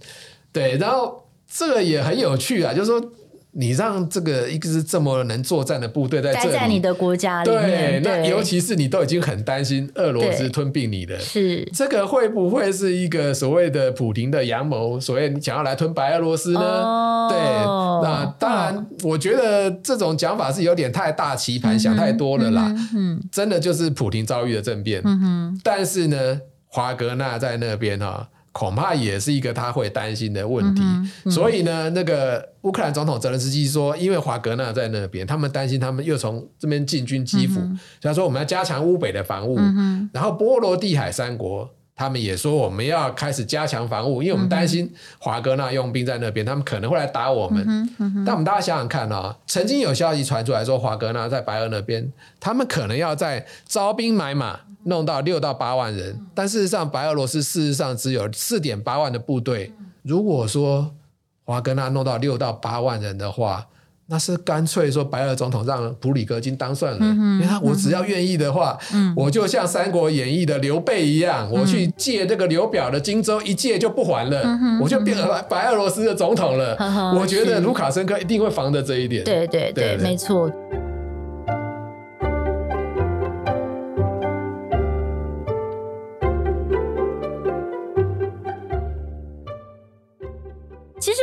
[0.52, 3.12] 对，然后这个也很有趣啊，就是说。
[3.60, 15.00] 你让这个一个是这么能作战的部队在在你的国家里面，对，那尤其是你都已经很担心俄罗斯吞并你的，是这个会不会是一个所谓的普廷的阳谋？
[15.00, 16.62] 所谓你想要来吞白俄罗斯呢？
[16.62, 22.72] 哦、对，那当然，我觉得这种讲法是有点太大棋盘，嗯、想太多了啦。
[22.94, 28.30] 嗯，嗯真的就是普廷遭遇了政变，嗯哼但是呢，华格纳在那边哈。
[28.58, 47.66] 恐怕也是一个他会担心的问题，嗯嗯、所以呢，那个乌克兰总统泽连斯基说，因为华格纳在那边，他们担心他们又从这边进军基辅，所以、他、说我们要加强乌北的防务，嗯、然后波罗的海三国他们也说我们要开始加强防务，因为我们担心华格纳用兵在那边，他们可能会来打我们。
[47.68, 54.62] 嗯嗯、但我们大家想想看啊、哦，曾经有消息传出来说，华格纳在白俄那边，他们可能要在招兵买马。
[54.84, 59.74] 弄到六到八万人，但事实上，白俄罗斯事实上只有四点八万的部队。
[60.02, 60.96] 如果说
[61.44, 63.68] 华格纳弄到六到八万人的话，
[64.10, 67.00] 那是干脆说白俄总统让普里格金当算了。
[67.02, 76.76] 嗯、哼因为他我只要愿意的话，嗯、我就像《三国演义》的刘备一样，嗯、我去借这个刘表的荆州，一借就不还了，嗯、我就变成白俄罗斯的总统了。
[76.80, 79.24] 嗯、我觉得卢卡申科一定会防着这一点。
[79.24, 80.50] 对，对对没错。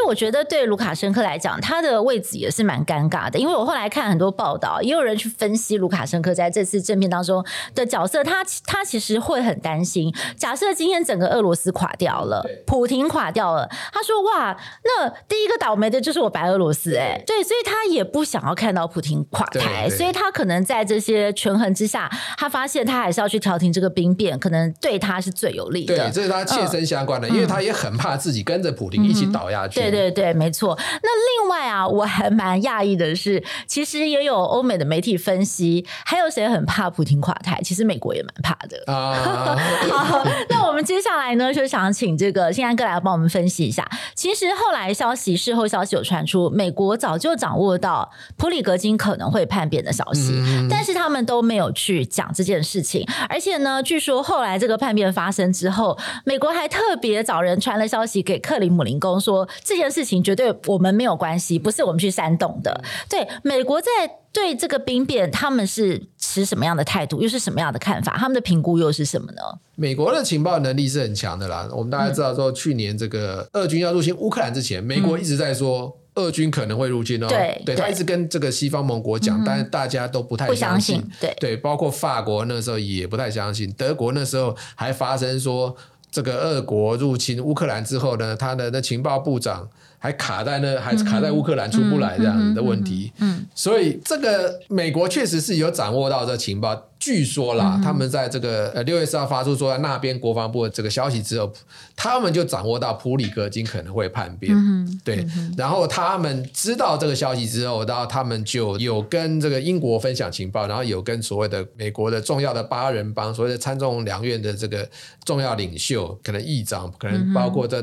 [0.05, 29.81] 我觉得对卢卡申科来讲，他的位置也是蛮尴尬的，因为我后来看很多报道，也有人去分析卢卡申科在这次政变当中的角色，他他其实会很担心，假设今天整个俄罗斯垮掉了，普廷垮掉了，他说哇，那第一个倒霉的就是我白俄罗斯，哎，对，所以他也不想要看到普廷垮台，所以他可能在这些权衡之下，他发现他还是要去调停这个兵变，可能对他是最有利的，对，这是他切身相关的，嗯、因为他也很怕自己跟着普廷一起倒下去。
[29.81, 30.79] 对对对对，没错。
[31.03, 37.61] 那另外啊，我还蛮讶异的是，其实也有欧美的媒体分析，还有谁很怕普京垮台？
[37.63, 39.15] 其实美国也蛮怕的啊。
[39.91, 43.89] 好，那我们接下来呢，就想请这个新安哥来帮我们分析一下。
[44.15, 53.07] 其实后来消息，事后消息有传出，美国早就掌握到普里格金可能会叛变的消息，嗯、但是他们都没有去讲这件事情。
[53.29, 62.83] 而且呢，据说后来这个叛变发生之后，美国还特别找人传了消息给克里姆林宫说这件事情绝对我们没有关系，不是我们去煽动的。
[63.09, 63.89] 对，美国在
[64.33, 68.17] 对这个兵变，他们是持什么样的态度，又是什么样的看法？
[68.19, 69.43] 他们的评估又是什么呢？
[69.77, 71.69] 美国的情报能力是很强的啦。
[71.73, 77.27] 我们大家知道说，去年这个俄军要入侵乌克兰之前，美国一直在说俄军可能会入侵哦。
[77.29, 81.03] 对，对他一直跟这个西方盟国讲，但是大家都不太相信。
[81.21, 85.77] 对对，包括法国那时候也不太相信，德国那时候还发生说。
[86.15, 89.69] 这个俄国入侵乌克兰之后呢，他的那情报部长
[90.05, 93.11] 还卡在那，还卡在乌克兰出不来这样子的问题。
[93.21, 96.91] 嗯，所以这个美国确实是有掌握到这情报。
[96.99, 101.51] 据说啦，他们在这个呃六月四号发出说在那边国防部的这个消息之后，
[101.97, 104.55] 他们就掌握到普里戈金可能会叛变。
[104.55, 114.87] 嗯对，然后他们知道这个消息之后，然后他们就有跟这个英国分享情报，然后有跟所谓的美国的重要的八人帮，所谓的参众两院的这个
[115.25, 117.83] 重要领袖，可能议长，可能包括这。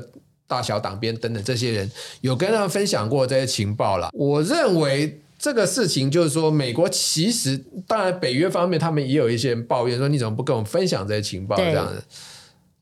[0.51, 4.09] 大小党鞭等等这些人，有跟他们分享过这些情报了。
[4.11, 12.03] 我认为这个事情就是说，美国其实当然北约方面他们也有一些人抱怨说，你怎么不跟我们分享这些情报这样子？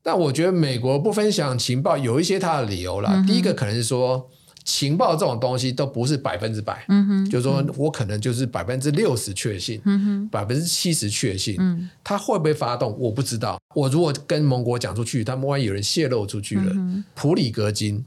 [0.02, 3.12] 但我觉得美国不分享情报有一些他的理由啦。
[3.14, 4.28] 嗯、第一个可能是说。
[4.64, 13.60] 情报这种东西都不是百分之百，嗯哼，就是说我可能就是百分之六十确信，嗯哼，百分之七十确信，嗯，他会不会发动我不知道。
[13.74, 18.04] 我如果跟盟国讲出去，他们万一有人泄露出去了，嗯、普里格金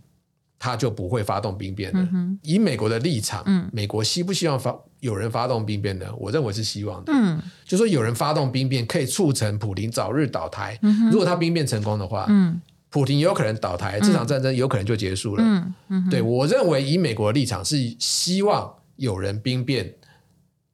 [0.59, 2.09] 他就不会发动兵变了。
[2.13, 6.07] 嗯、以美国的立场，嗯，美国希不希望发有人发动兵变呢？
[6.17, 10.79] 我认为是希望的，嗯，就说有人发动兵变可以促成普林早日倒台。
[10.83, 12.61] 嗯、如果他兵变成功的话，嗯。
[12.93, 15.43] 普廷有可能倒台，这场战争有可能就结束了。
[15.43, 19.95] 嗯嗯、对，我认为以美国的立场是希望有人兵变，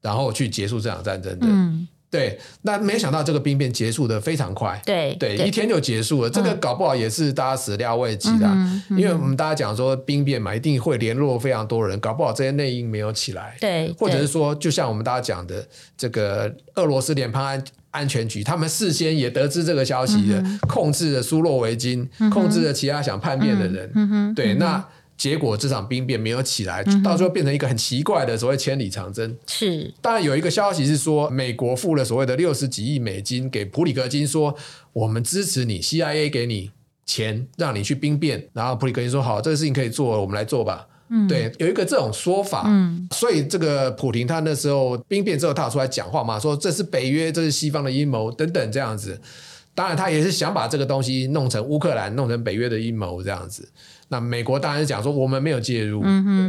[0.00, 1.46] 然后去结束这场战争的。
[1.48, 4.80] 嗯、对，那没想到这个兵变结束的非常快。
[4.84, 5.16] 对
[5.46, 6.30] 一天就结束了。
[6.30, 13.56] 这个搞不好也是大家始料未及的，嗯、因为我们大家讲说兵变嘛，一定会联络非常多人，搞不好这些内应没有起来。
[13.60, 15.66] 对，或者是说，就像我们大家讲的，
[15.96, 17.62] 这个俄罗斯联邦安。
[17.90, 23.90] 安全局，他们事先也得知这个消息的，嗯、控制了苏洛维金，嗯、控制了其他想叛变的人。
[23.94, 24.84] 嗯、对，嗯、那
[25.18, 29.36] 结果这场兵变没有起来，嗯、到最后变成一个很奇怪的所谓千里长征。
[29.48, 34.54] 是，当然有一个消息是说，美国付了所谓的六十几亿美金给普里格金，说
[34.92, 36.70] 我们支持你，CIA 给你
[37.04, 40.86] 钱让你去兵变，然后普里格金说好，这个事情可以做，我们来做吧。
[41.10, 49.20] 嗯，对，有一个这种说法，嗯，所以这个普廷他那时候兵变之后，他有出来讲话嘛，说这是北约，这是西方的阴谋等等这样子。
[49.74, 53.66] 当然，他也是想把这个东西弄成乌克兰，弄成北约的阴谋这样子。
[54.08, 56.02] 那美国当然是讲说我们没有介入，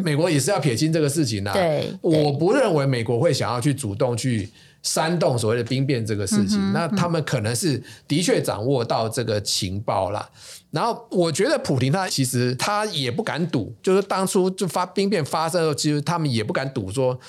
[0.03, 1.51] 美国也是要撇清这个事情呐。
[1.53, 4.49] 对，我不认为美国会想要去主动去。
[4.81, 10.29] 煽动所谓的兵变这个事情，嗯、那他们可能是的确掌握到这个情报了。
[10.71, 17.19] 然后我觉得普廷他其实他也不敢赌，就是当初就发兵变发生的时候，其实他们也不敢赌说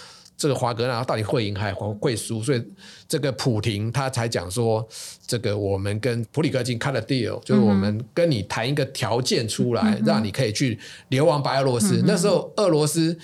[0.40, 2.64] 这个华格纳到底会赢还会输，所以
[3.06, 4.84] 这个普廷他才讲说，
[5.26, 11.98] 这个我们跟普里格金开了 deal，就是我们跟你谈一个条件出来，嗯、让你可以去流亡白俄罗斯。
[11.98, 13.18] 嗯、那时候俄罗斯。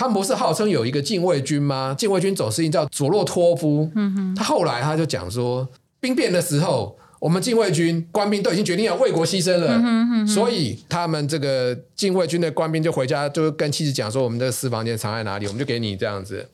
[0.00, 1.92] 他们不是号称有一个禁卫军吗？
[1.98, 3.90] 禁卫军总司令叫佐洛托夫。
[3.96, 5.68] 嗯、哼他后来他就讲说，
[5.98, 16.46] 兵变的时候，我们禁卫军官兵都已经决定要为国牺牲了，嗯、哼哼所以他们这个禁卫军的官兵就回家，就跟妻子讲说，我们的私房钱藏在哪里，我们就给你这样子。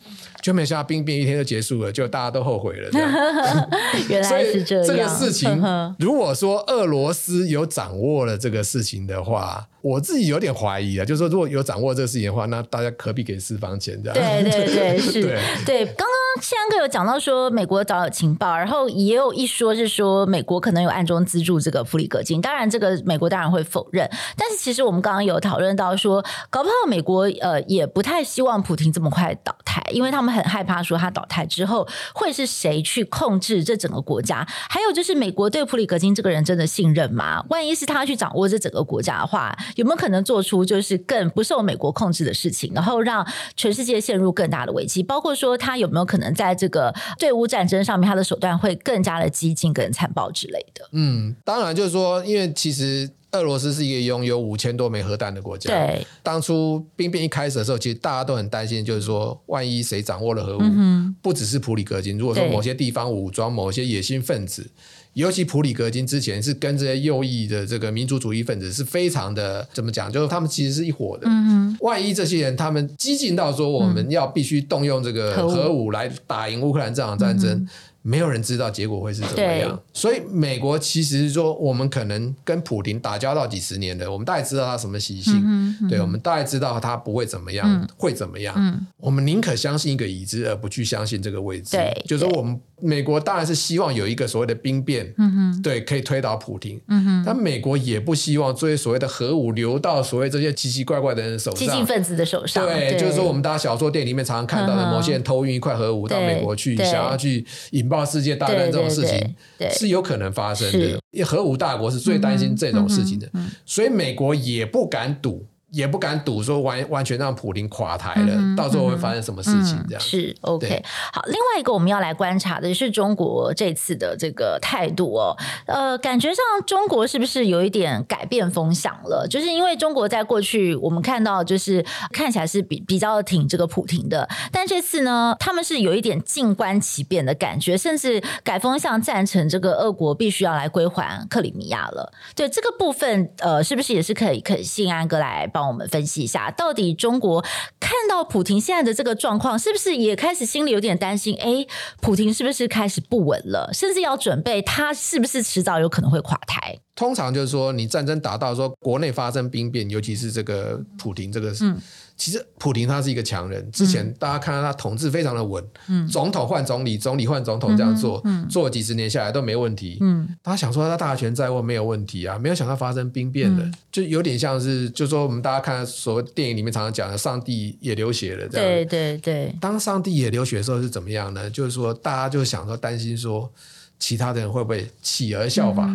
[0.42, 2.90] 就没想到兵变一天就结束了，就大家都后悔了。
[4.11, 4.87] 原来是这样。
[4.87, 5.50] 这个事情，
[5.98, 11.05] 如果说俄罗斯有掌握了这个事情的话，我自己有点怀疑啊。
[11.05, 14.42] 就是说，如果有掌握这个事情的话，那大家何必给私房钱这样？
[14.44, 15.12] 对对对，是。
[15.22, 22.42] 对，对， 刚刚宪安哥有讲到说美国早有情报，然后也有一说是说美国可能有暗中资助这个普里格金。
[22.42, 24.07] 当然，这个美国当然会否认。
[24.37, 30.35] 但是，其实我们刚刚有讨论到说，搞不好美国呃也不太希望普丁这么快倒台，因为他们。
[30.35, 34.44] 很害怕说他倒台之后会是谁去控制这整个国家？
[34.68, 37.44] 还有就是美国对普里格金这个人真的信任吗？
[37.51, 43.25] 万一是他去掌握这整个国家的话，有没有可能做出就是更不受美国控制的事情，然后让
[43.57, 45.05] 全世界陷入更大的危机？
[45.05, 50.89] 包括说他有没有可能在这个对乌战争上面，他的手段会更加的激进、跟残暴之类的？
[50.93, 53.11] 嗯，当然就是说，因为其实。
[53.35, 55.69] 俄罗斯是一个拥有五千多枚核弹的国家。
[55.69, 64.71] 对，当初兵变一开始的时候，其实大家都很担心，就是说，万一谁掌握了核武，嗯、不只是普里格金，如果说某些地方武装某些野心分子，对
[65.14, 70.12] 尤其普里格金之前是跟这些右翼的这个民族主义分子是非常的，怎么讲？
[70.12, 71.27] 就是他们其实是一伙的。
[71.27, 77.50] 嗯、哼万一这些人他们激进到说，我们要必须动用这个核武来打赢乌克兰这场战争。
[77.50, 77.68] 嗯
[78.07, 91.79] 没有人知道结果会是怎么样，所以美国其实说，我们可能跟普京打交道几十年的，我们大概知道他什么习性，嗯嗯、对，我们大概知道他不会怎么样，嗯、会怎么样，嗯、我们宁可相信一个已知，而不去相信这个未知。
[91.79, 92.61] 对，就是说我们。
[92.85, 96.79] 美国当然是希望有一个所谓的兵变，嗯、哼对，可以推倒普京。
[96.88, 102.66] 嗯、哼但美国也不希望这些所谓的核武流到所谓这些奇奇怪怪的人手上，激进分子的手上。
[102.66, 109.35] 对，对就是说我们大家小说电影里面常常看到的，某些人偷运一块核武到美国去，想要去引爆世界大战这种事情，
[109.70, 111.01] 是有可能发生的。
[111.11, 113.27] 因为核武大国是最担心这种事情的，
[113.64, 115.47] 所以美国也不敢赌。
[115.75, 119.77] 也不敢赌说完完全让普林垮台了，嗯、到时候会发生什么事情？
[119.89, 120.81] 这样、嗯、是 OK。
[121.13, 125.37] 好，另外一个我们要来观察的是中国这次的这个态度哦。
[125.67, 129.27] 呃，感觉上中国是不是有一点改变风向了？
[129.29, 142.12] 就是因为中国在过去我们看到就是看起来是比比较挺这个普廷的，但这次呢，他们是有一点静观其变的感觉，甚至改风向赞成这个俄国必须要来归还克里米亚了。
[142.37, 145.64] 对这个部分，呃，是不是也是可以可以信安哥来帮？
[145.67, 147.45] 我们分析一下，到底中国
[147.79, 151.37] 看到普廷现在的这个状况，是不是也开始心里有点担心？
[151.41, 151.67] 哎，
[152.01, 153.71] 普廷是不是开始不稳了？
[153.73, 156.79] 甚至要准备他是不是迟早有可能会垮台？
[156.95, 161.81] 通常就是说，你战争打到说国内发生兵变，尤其是这个普廷这个，嗯。
[162.17, 179.55] 其实普廷他是一个强人，之前大家看到他统治非常的稳，嗯，总统换总理，总理换总统这样做，嗯，做了几十年下来都没问题，嗯，他想说他大权在握没有问题啊，没有想到发生兵变的，就有点像是，就说我们大家看所谓电影里面常常讲的，上帝也流血了，这样，对对对。
[179.61, 181.51] 当上帝也流血的时候是怎么样呢？
[181.51, 183.51] 就是说大家就想说担心说
[183.99, 185.91] 其他的人会不会起而效法，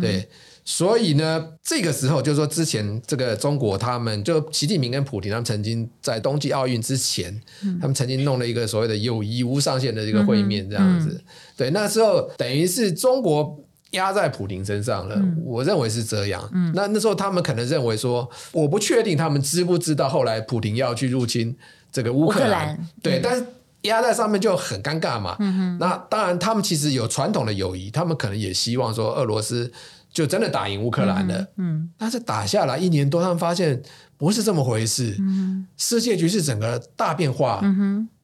[0.00, 0.28] 对。
[0.64, 7.32] 所以呢，这个时候就是说，之前这个中国他们就习近平跟普京他们曾经在冬季奥运之前，
[7.64, 11.08] 嗯、他们曾经弄了一个所谓的友谊无上限的这个会面，这样子。
[11.08, 11.24] 嗯嗯、
[11.56, 13.58] 对，那时候等于是中国
[13.90, 16.48] 压在普京身上了，嗯、我认为是这样。
[16.54, 21.56] 嗯、那那时候他们可能认为说，我不确定他们知不知道后来普京要去入侵
[21.90, 22.46] 这个乌克兰。
[22.46, 23.44] 乌克兰对，嗯、但是
[23.82, 25.36] 压在上面就很尴尬嘛。
[25.40, 29.72] 嗯、那当然，他们其实有传统的友谊，他们可能也希望说俄罗斯。
[30.12, 33.82] 就真的打赢乌克兰了，嗯，嗯，但是打下来一年多，他们发现
[34.18, 37.62] 不是这么回事，嗯，世界局势整个大变化，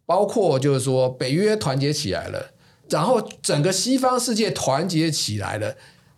[0.05, 2.51] 包括就是说北约团结起来了，
[2.91, 5.75] 然后整个西方世界团结起来了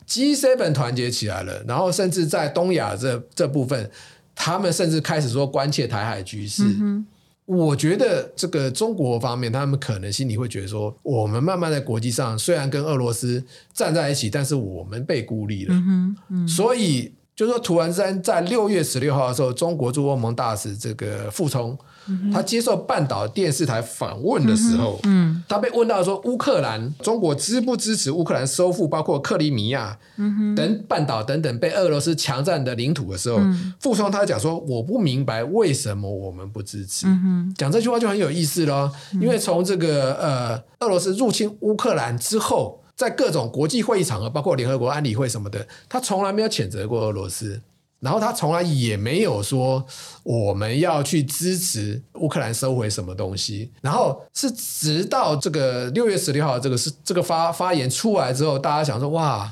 [0.08, 3.90] ，G7 团结起来了，然后甚至在东亚这这部分，
[4.34, 6.64] 他们甚至开始说关切台海局势。
[6.64, 7.06] 嗯
[7.50, 13.44] 我觉得这个中国方面，他们可能心里会觉得说，我们慢慢在国际上虽然跟俄罗斯
[13.74, 15.74] 站在一起，但是我们被孤立了。
[15.74, 21.74] 嗯嗯、所以就是说，突然之间在六月十六号的时候，中国驻欧盟大使这个傅聪。
[22.32, 29.96] 他接受半岛电视台访问的时候，嗯嗯、他被问到说乌克兰中国支不支持乌克兰收复包括克里米亚
[30.56, 33.38] 等半岛等等被俄罗斯强占的领土的时候，
[33.78, 37.06] 傅聪、嗯、他讲说我不明白为什么我们不支持。
[37.56, 47.58] 讲这句话就很有意思咯，因为从这个呃俄罗斯入侵乌克兰之后，在各种国际会议场合，包括联合国安理会什么的，他从来没有谴责过俄罗斯。
[47.98, 49.82] 然后他从来也没有说
[50.22, 53.70] 我们要去支持乌克兰收回什么东西。
[53.80, 59.50] 然后是直到这个六月十六号这个是这个发发言出来之后，大家想说哇，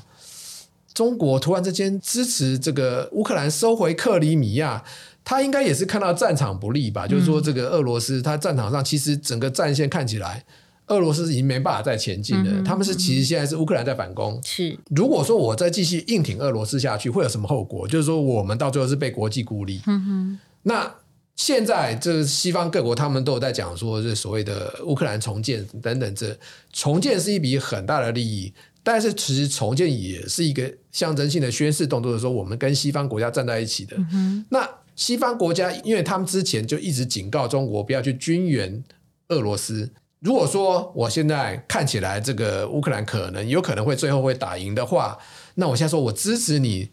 [0.93, 4.85] 中国突然之间支持这个乌克兰收回克里米亚，
[5.25, 7.07] 他应该也是看到战场不利吧？
[7.07, 10.45] 就是说这个俄罗斯他战场上其实整个战线看起来。
[10.89, 14.41] 俄罗斯已经没办法再前进了，嗯、他们是其实现在是乌克兰在反攻。
[14.45, 17.87] 是，如果说我再继续硬挺俄罗斯下去，会有什么后果？
[17.87, 19.81] 就是说我们到最后是被国际孤立。
[19.87, 20.39] 嗯哼。
[20.63, 20.95] 那
[21.37, 26.37] 现在这西方各国他们都有在讲说，这所谓的乌克兰重建等等，这
[26.73, 33.97] 重建是一笔很大的利益，但是其实重建也是一个象征性的宣示动作，的时候我们跟西方国家站在一起的。
[33.99, 34.45] 嗯哼。
[34.51, 38.83] 那西方国家，因为他们之前就一直警告中国不要去军援
[39.29, 39.91] 俄罗斯。
[40.21, 45.17] 如果说我现在看起来这个乌克兰可能有可能会最后会打赢的话，
[45.55, 46.91] 那我现在说我支持你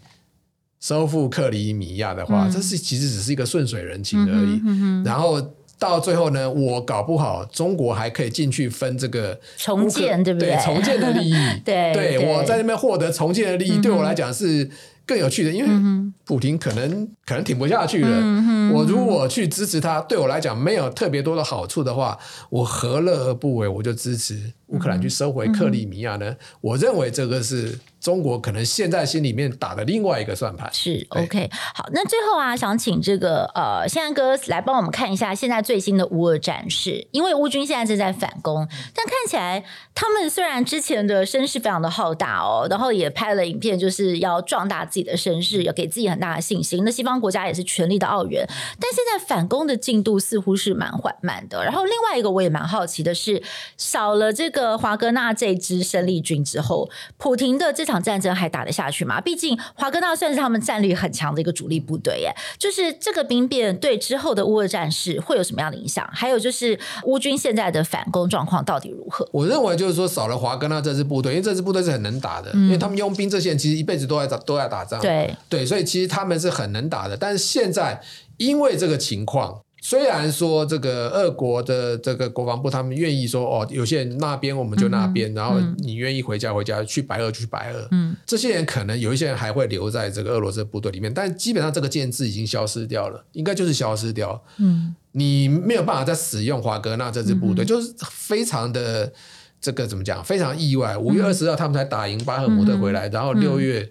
[0.80, 4.62] 收复克里米亚的话，嗯、这是其实只是一个顺水人情而已。
[5.04, 5.42] 然后
[5.80, 10.50] 到最后呢，我搞不好中国还可以进去分这个重建，对不对？
[10.50, 11.34] 对，重建的利益，
[11.66, 14.70] 对，对，对我在那边获得重建的利益，嗯、对我来讲是。
[15.06, 18.72] 更有趣的，因为普丁可能可能挺不下去了。
[18.74, 22.18] 我如果去支持他，对我来讲没有特别多的好处的话，
[22.50, 23.68] 我何乐而不为？
[23.68, 26.30] 我就支持乌克兰去收回克里米亚呢？
[26.30, 27.80] 嗯、我认为这个是。
[28.06, 46.86] 中国可能现在心里面打的另外一个算盘是 OK 好，那最后啊，想请这个呃，信安哥来帮我们看一下现在最新的乌俄战事，因为乌军现在正在反攻，但看起来他们虽然之前的声势非常的浩大哦，然后也拍了影片，就是要壮大自己的身世，要给自己很大的信心。
[46.86, 48.48] 那西方国家也是全力的澳元，
[48.80, 51.64] 但现在反攻的进度似乎是蛮缓慢的。
[51.66, 53.44] 然后另外一个我也蛮好奇的是，
[53.76, 58.02] 少了这个华格纳这支生力军之后，普廷的这场。
[58.06, 59.20] 战争还打得下去吗？
[59.20, 62.32] 毕竟华格纳算是他们战力很强的一个主力部队，耶。
[62.60, 66.08] 就是这个兵变对之后的乌俄战事会有什么样的影响？
[66.14, 69.28] 还有就是乌军现在的反攻状况到底如何？
[69.32, 78.02] 我认为就是说少了华格纳这支部队，因为这支部队是很能打的，嗯、因为他们佣兵这些人其实一辈子都在打都在打仗，对对，所以其其实他们是很能打的，但是现在
[78.38, 79.62] 因为这个情况。
[79.82, 87.88] 虽然说这个俄国的这个国防部他们愿意说哦，有些人那边我们就那边，嗯、然后你愿意回家回家，去白俄去白俄。
[87.92, 94.44] 嗯，这些人可能有一些人还会留在这个俄罗斯部队里面，但基本上这个建制已经消失掉了，应该就是消失掉。
[94.58, 99.14] 嗯，你没有办法再使用华格纳这支部队，嗯、就是非常的
[99.62, 100.24] 这个怎么讲？
[100.24, 100.98] 非常意外。
[100.98, 103.88] 五月二十号他们才打赢巴赫姆特回来，嗯、然后六月。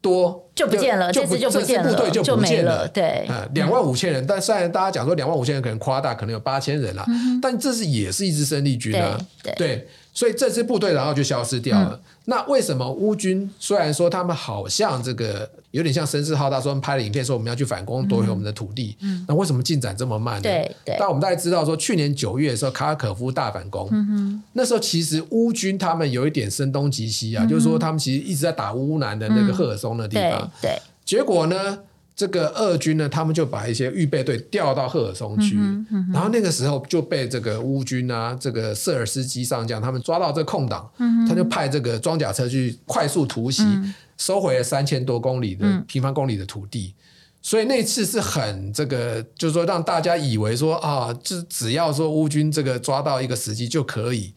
[0.00, 2.88] 多就不见了，这次就不见了，部队就不见了。
[2.88, 7.04] 对，两万五千人，但虽然大家讲说两万五千人可能夸大，可能有八千人了，
[7.42, 9.18] 但这是也是一支生力军啊。
[9.56, 9.86] 对，
[10.20, 11.98] 所以这支部队然后就消失掉了。
[12.26, 18.94] 那为什么乌军虽然说他们好像这个有点像声势浩大，说拍了影片说我们要去反攻夺回我们的土地，
[19.26, 20.42] 那为什么进展这么慢呢？
[20.42, 20.94] 对对。
[20.98, 23.88] 但我们大家知道说，去年九月的时候，卡尔可夫大反攻，
[24.52, 30.78] 那时候其实乌军他们有一点声东击西啊，就是说他们其实一直在打乌南的那个赫尔松的地方，对。
[31.06, 31.78] 结果呢，
[32.20, 35.56] 这个俄军呢，他们就把一些预备队调到赫尔松去，
[36.12, 40.86] 然后那个时候就被这个乌军啊，这个瑟尔斯基上将他们抓到这个空档，
[41.26, 43.64] 他就派这个装甲车去快速突袭，
[44.18, 46.94] 收回了三千多公里的平方公里的土地。
[47.40, 54.34] 所以那次是很这个，就是说让大家以为说啊，只只要说乌军这个抓到一个时机就可以，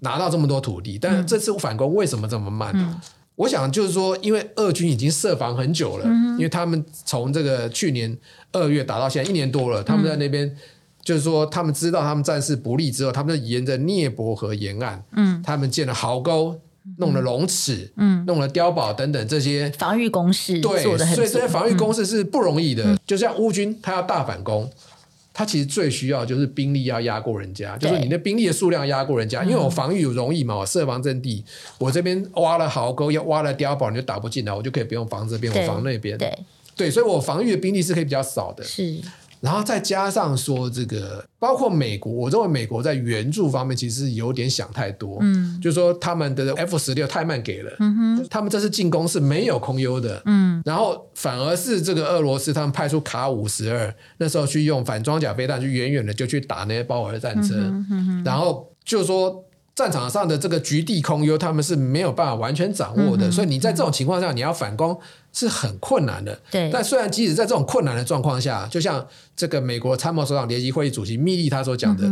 [0.00, 0.98] 拿到这么多土地。
[1.00, 3.00] 但是这次反攻为什么这么慢呢？
[3.36, 8.16] 我想就是说，因为俄军已经设防很久了，因为他们从这个去年
[8.52, 10.54] 二月打到现在一年多了，他们在那边
[11.02, 15.42] 就是说，他们知道他们战事不利之后，他们就沿着涅伯河沿岸，嗯。
[15.42, 16.60] 他们建了壕沟。
[16.98, 22.82] 弄了龙齿，嗯，弄了碉堡等等这些防御工事，对，所以这些防御工事是不容易的。
[22.82, 24.68] 嗯、就像乌军，他要大反攻，
[25.34, 29.42] 他其实最需要就是兵力要压过人家，就是你的兵力的数量压过人家。
[29.42, 31.42] 因为我防御容易嘛，我设防阵地，
[31.78, 36.18] 我这边挖了壕沟，要挖了碉堡，你就打不进来，我就可以不用防这边，我防那边。
[36.18, 36.38] 对，
[36.76, 38.62] 对，所以我防御的兵力是可以比较少的。
[38.62, 39.00] 是。
[39.42, 59.44] 然后再加上说这个，包括美国，我认为美国在援助方面其实有点想太多，嗯，就是说他们的 F 十六太慢给了，嗯哼，他们这次进攻是没有空优的，嗯，然后反而是这个俄罗斯他们派出卡五十二，那时候去用反装甲飞弹，去远远的就去打那些豹儿战车，嗯哼，然后就是说。
[59.74, 64.98] 战场上的这个局地空优，他们是没有办法完全掌握的，嗯、所以你在这种情况下，你要反攻
[65.32, 66.38] 是很困难的。
[66.50, 66.70] 对。
[66.70, 72.06] 但虽然即使在这种困难的状况下，就像这个美国参谋首长联席会议主席密利他所讲的，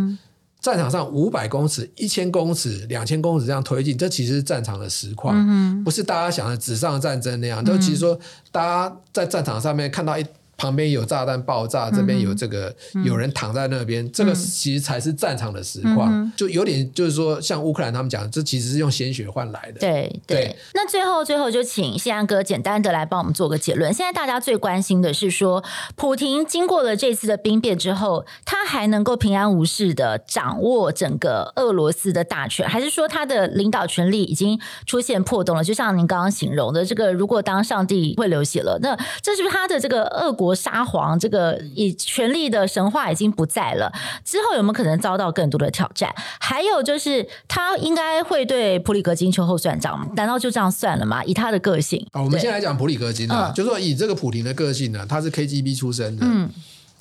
[0.60, 7.62] 战场上五百公尺、一千公尺、两千公尺这样推进，这其实是战场的实况，嗯、不是大家想的纸上战争那样。
[7.62, 8.18] 都、其实说，
[8.50, 10.24] 大家在战场上面看到一。
[10.60, 19.80] 旁边有炸弹爆炸，这边有这个、嗯、有人躺在那边，嗯、这个其实才是战场的实况，嗯、就有点就是说，像乌克兰他们讲，这其实是用鲜血换来的。
[19.80, 20.36] 对对。
[20.36, 23.90] 对那最后最后就请谢安哥简单的来帮我们做个结论。
[23.94, 25.64] 现在大家最关心的是说，
[25.96, 35.64] 普廷经过了这次的兵变之后，他还能够平安无事的掌握整个俄罗斯的大权，还是说他的领导权力已经出现破洞了？
[35.64, 40.49] 就像您刚刚形容的，这个如果当上帝会流血了，那这是不是他的这个俄国？
[40.54, 43.92] 沙皇这个以权力的神话已经不在了，
[44.24, 46.14] 之后有没有可能遭到更多的挑战？
[46.40, 50.06] 还有就是，他应该会对普里格金秋后算账吗？
[50.16, 51.24] 难道就这样算了吗？
[51.24, 56.26] 以他的个性，啊，我们先来讲普里格金啊，嗯、就是说以这个普廷的个性呢，他是 KGB 出身的。
[56.26, 56.48] 嗯，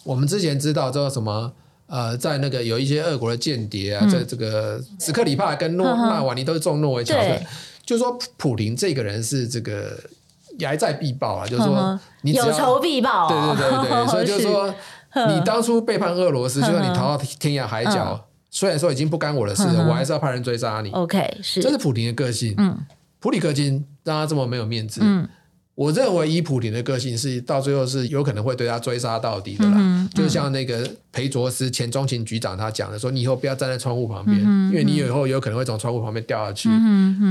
[0.04, 1.52] 我们之前知道这个什么
[1.88, 7.42] 呃，在那个有一些俄国的间谍啊，嗯、在这个斯克里帕跟诺纳瓦尼都是中诺维乔的，
[7.86, 10.00] 就是说普林这个人是这个。
[10.60, 14.74] 睚眥必报啊，就是说你有仇必报，对对对对， 所以就是说
[15.28, 20.92] 你当初背叛俄罗斯，就算你逃到天涯海角，虽然说已经不干我的事了，我还是要派人追杀你。
[20.92, 22.54] OK，是，这是普林的个性。
[22.58, 22.78] 嗯，
[23.20, 25.02] 普里克金让他这么没有面子。
[25.04, 25.28] 嗯。
[25.80, 36.68] 我认为以普林的个性是到最后是有可能会对他追杀到底的啦，就像那个裴卓斯前中情局长他讲的说，你以后不要站在窗户旁边，嗯、因为你以后有可能会从窗户旁边掉下去。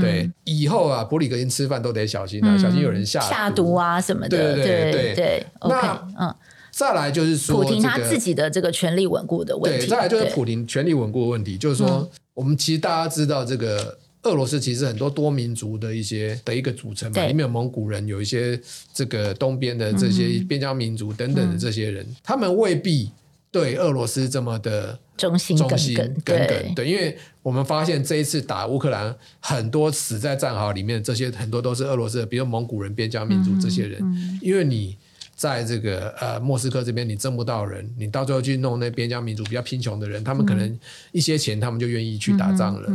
[0.01, 4.29] 对，以后啊，普里格金吃饭都得小心啊，嗯、小心有人下下毒啊什么的。
[4.29, 5.45] 对对对对对。
[5.69, 6.35] 那嗯，
[6.71, 9.85] 再来就是说普亭他自己的这个权力稳固的问题。
[9.85, 13.99] 对，再来就是普亭权力稳固的问题，就是说我们其实大家知道这个。
[14.23, 18.59] 俄罗斯其实很多多民族的一些的一个组成嘛，里面有蒙古人，有一些
[18.93, 23.09] 这个东边的这些边疆民族等等的这些人，他们未必
[23.49, 26.75] 对俄罗斯这么的忠心忠心耿耿。
[26.75, 34.01] 对，因为我们发现这一次打乌克兰，很多死在战壕里面这些很多都是俄罗斯的，比如蒙古人、边疆民族这些人。
[34.41, 34.97] 因为你
[35.33, 40.77] 在这个呃莫斯科这边你挣不到人，你到最后去弄那边疆民族比较贫穷的人，他们可能
[41.13, 42.91] 一些钱，他们就愿意去打仗了。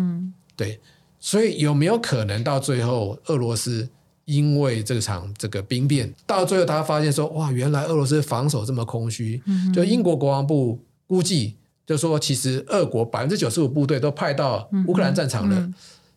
[0.54, 0.78] 对。
[1.24, 3.88] 所以有没有可能到最后俄罗斯
[4.26, 9.40] 因为这场这个兵变，到最后他发现说，哇，原来俄罗斯防守这么空虚。
[9.46, 11.54] 嗯、就英国国防部估计，
[11.86, 15.70] 就说其实俄国百分之九十五部队都派到乌克兰战场了。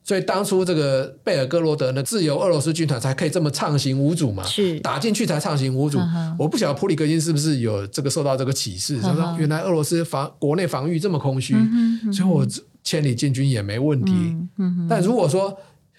[0.03, 4.77] 所以当初这个贝尔格罗德呢，自由俄罗斯军团才可以这么畅行无阻嘛，是。
[4.81, 5.99] 打进去才畅行无阻。
[5.99, 11.55] 嗯、我不晓得普里戈金是不是有这个受到这个启示，他说、嗯、原来俄罗斯防国内防御这么空虚，
[12.11, 12.45] 所以我
[12.87, 14.11] 千里进军也没问题。
[14.13, 15.55] 嗯嗯、但如果说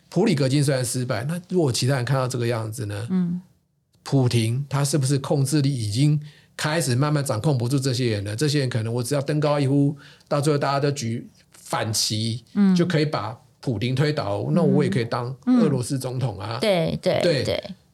[0.08, 3.06] 普里格金虽然失败，那如果其他人看到这个样子呢？
[3.10, 3.40] 嗯、
[4.02, 6.18] 普廷他是不是控制力已经
[6.56, 8.34] 开始慢慢掌控不住这些人了？
[8.34, 9.94] 这些人可能我只要登高一呼，
[10.26, 13.38] 到最后大家都举反旗，嗯、就可以把。
[13.60, 16.58] 普廷推倒，那我也可以当俄罗斯总统啊！
[16.60, 17.20] 对对。
[17.20, 17.42] 对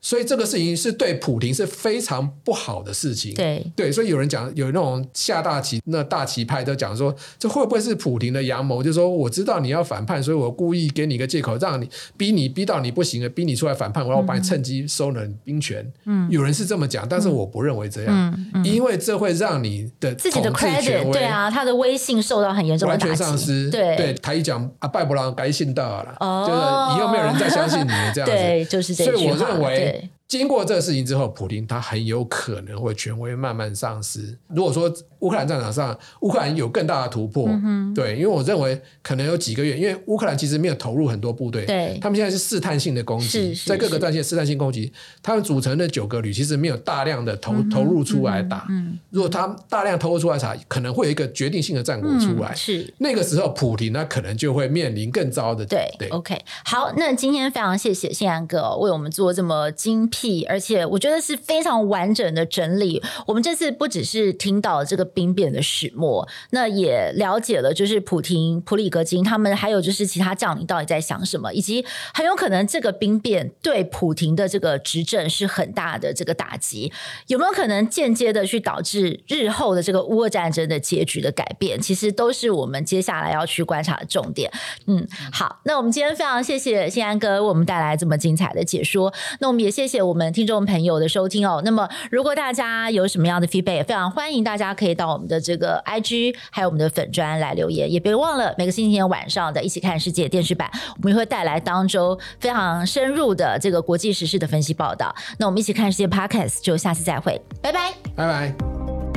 [0.04, 3.32] 所以这个事情是对普廷是非常不好的事情。
[3.32, 8.82] 对对，所以有人讲有那种下大棋，那大棋派都讲说，这会不会是普廷的阳谋？
[8.82, 11.88] 就是说我知道你要反叛，所以我故意给你一个借口，让你
[12.18, 15.90] 逼你逼到你不行了，逼你出来反叛，我要把你趁机收了兵权。
[16.04, 23.70] 嗯，有人是这么讲，但是我不认为这样，嗯嗯、因为这会让你的自己的 credit 对啊，他的威信受到很严重的，完全丧失。
[23.70, 26.60] 对对，他一讲啊，拜不让该信道了，哦、就是
[26.98, 28.36] 以后没有人再相信你这样子。
[28.36, 28.92] 对，就是。
[28.92, 29.93] 所以我认为。
[30.26, 34.36] 经过这个事情之后，普京他很有可能会权威慢慢丧失。
[34.48, 48.66] 如果说乌克兰战场上乌克兰有更大的突破，嗯、对，因为我认为可能有几个月，因为乌克兰其实没有投入很多部队，对，他们现在是试探性的攻击，在各个战线试探性攻击，他们组成的九个旅其实没有大量的投、嗯、投入出来打。
[48.70, 52.50] 嗯嗯、如果他大量投入出来打，可能会有一个决定性的战果出来。
[52.50, 55.64] 嗯、是那个时候，普京那可能就会面临更糟的。
[55.66, 60.10] 对对，OK，好，那今天非常谢谢信安哥为我们做这么精。
[60.48, 63.02] 而且我觉得是非常完整的整理。
[63.26, 76.92] 我们这次不只是听到了这个兵变的始末，那也了解了就是普廷、普里格金他们，还有就是其他将领到底在想什么，以及很有可能这个兵变对普廷的这个执政是很大的这个打击，
[77.26, 81.80] 有没有可能间接的去导致日后的这个乌俄战争的结局的改变？
[81.80, 84.50] 其实都是我们接下来要去观察的重点。
[84.86, 90.03] 嗯，好，那我们今天非常谢谢新安哥为我们带来这么精彩的解说，那我们也谢谢。
[90.04, 105.14] 我们听众朋友的收听哦，那么如果大家有什么样的 feedback，非常欢迎大家可以到我们的这个 IG，还有我们的粉专来留言，也别忘了每个星期天晚上的一起看世界电视版，我们也会带来当周非常深入的这个国际时事的分析报道。
[105.38, 109.13] 那我们一起看世界 Podcast，就下次再会，拜拜，拜拜。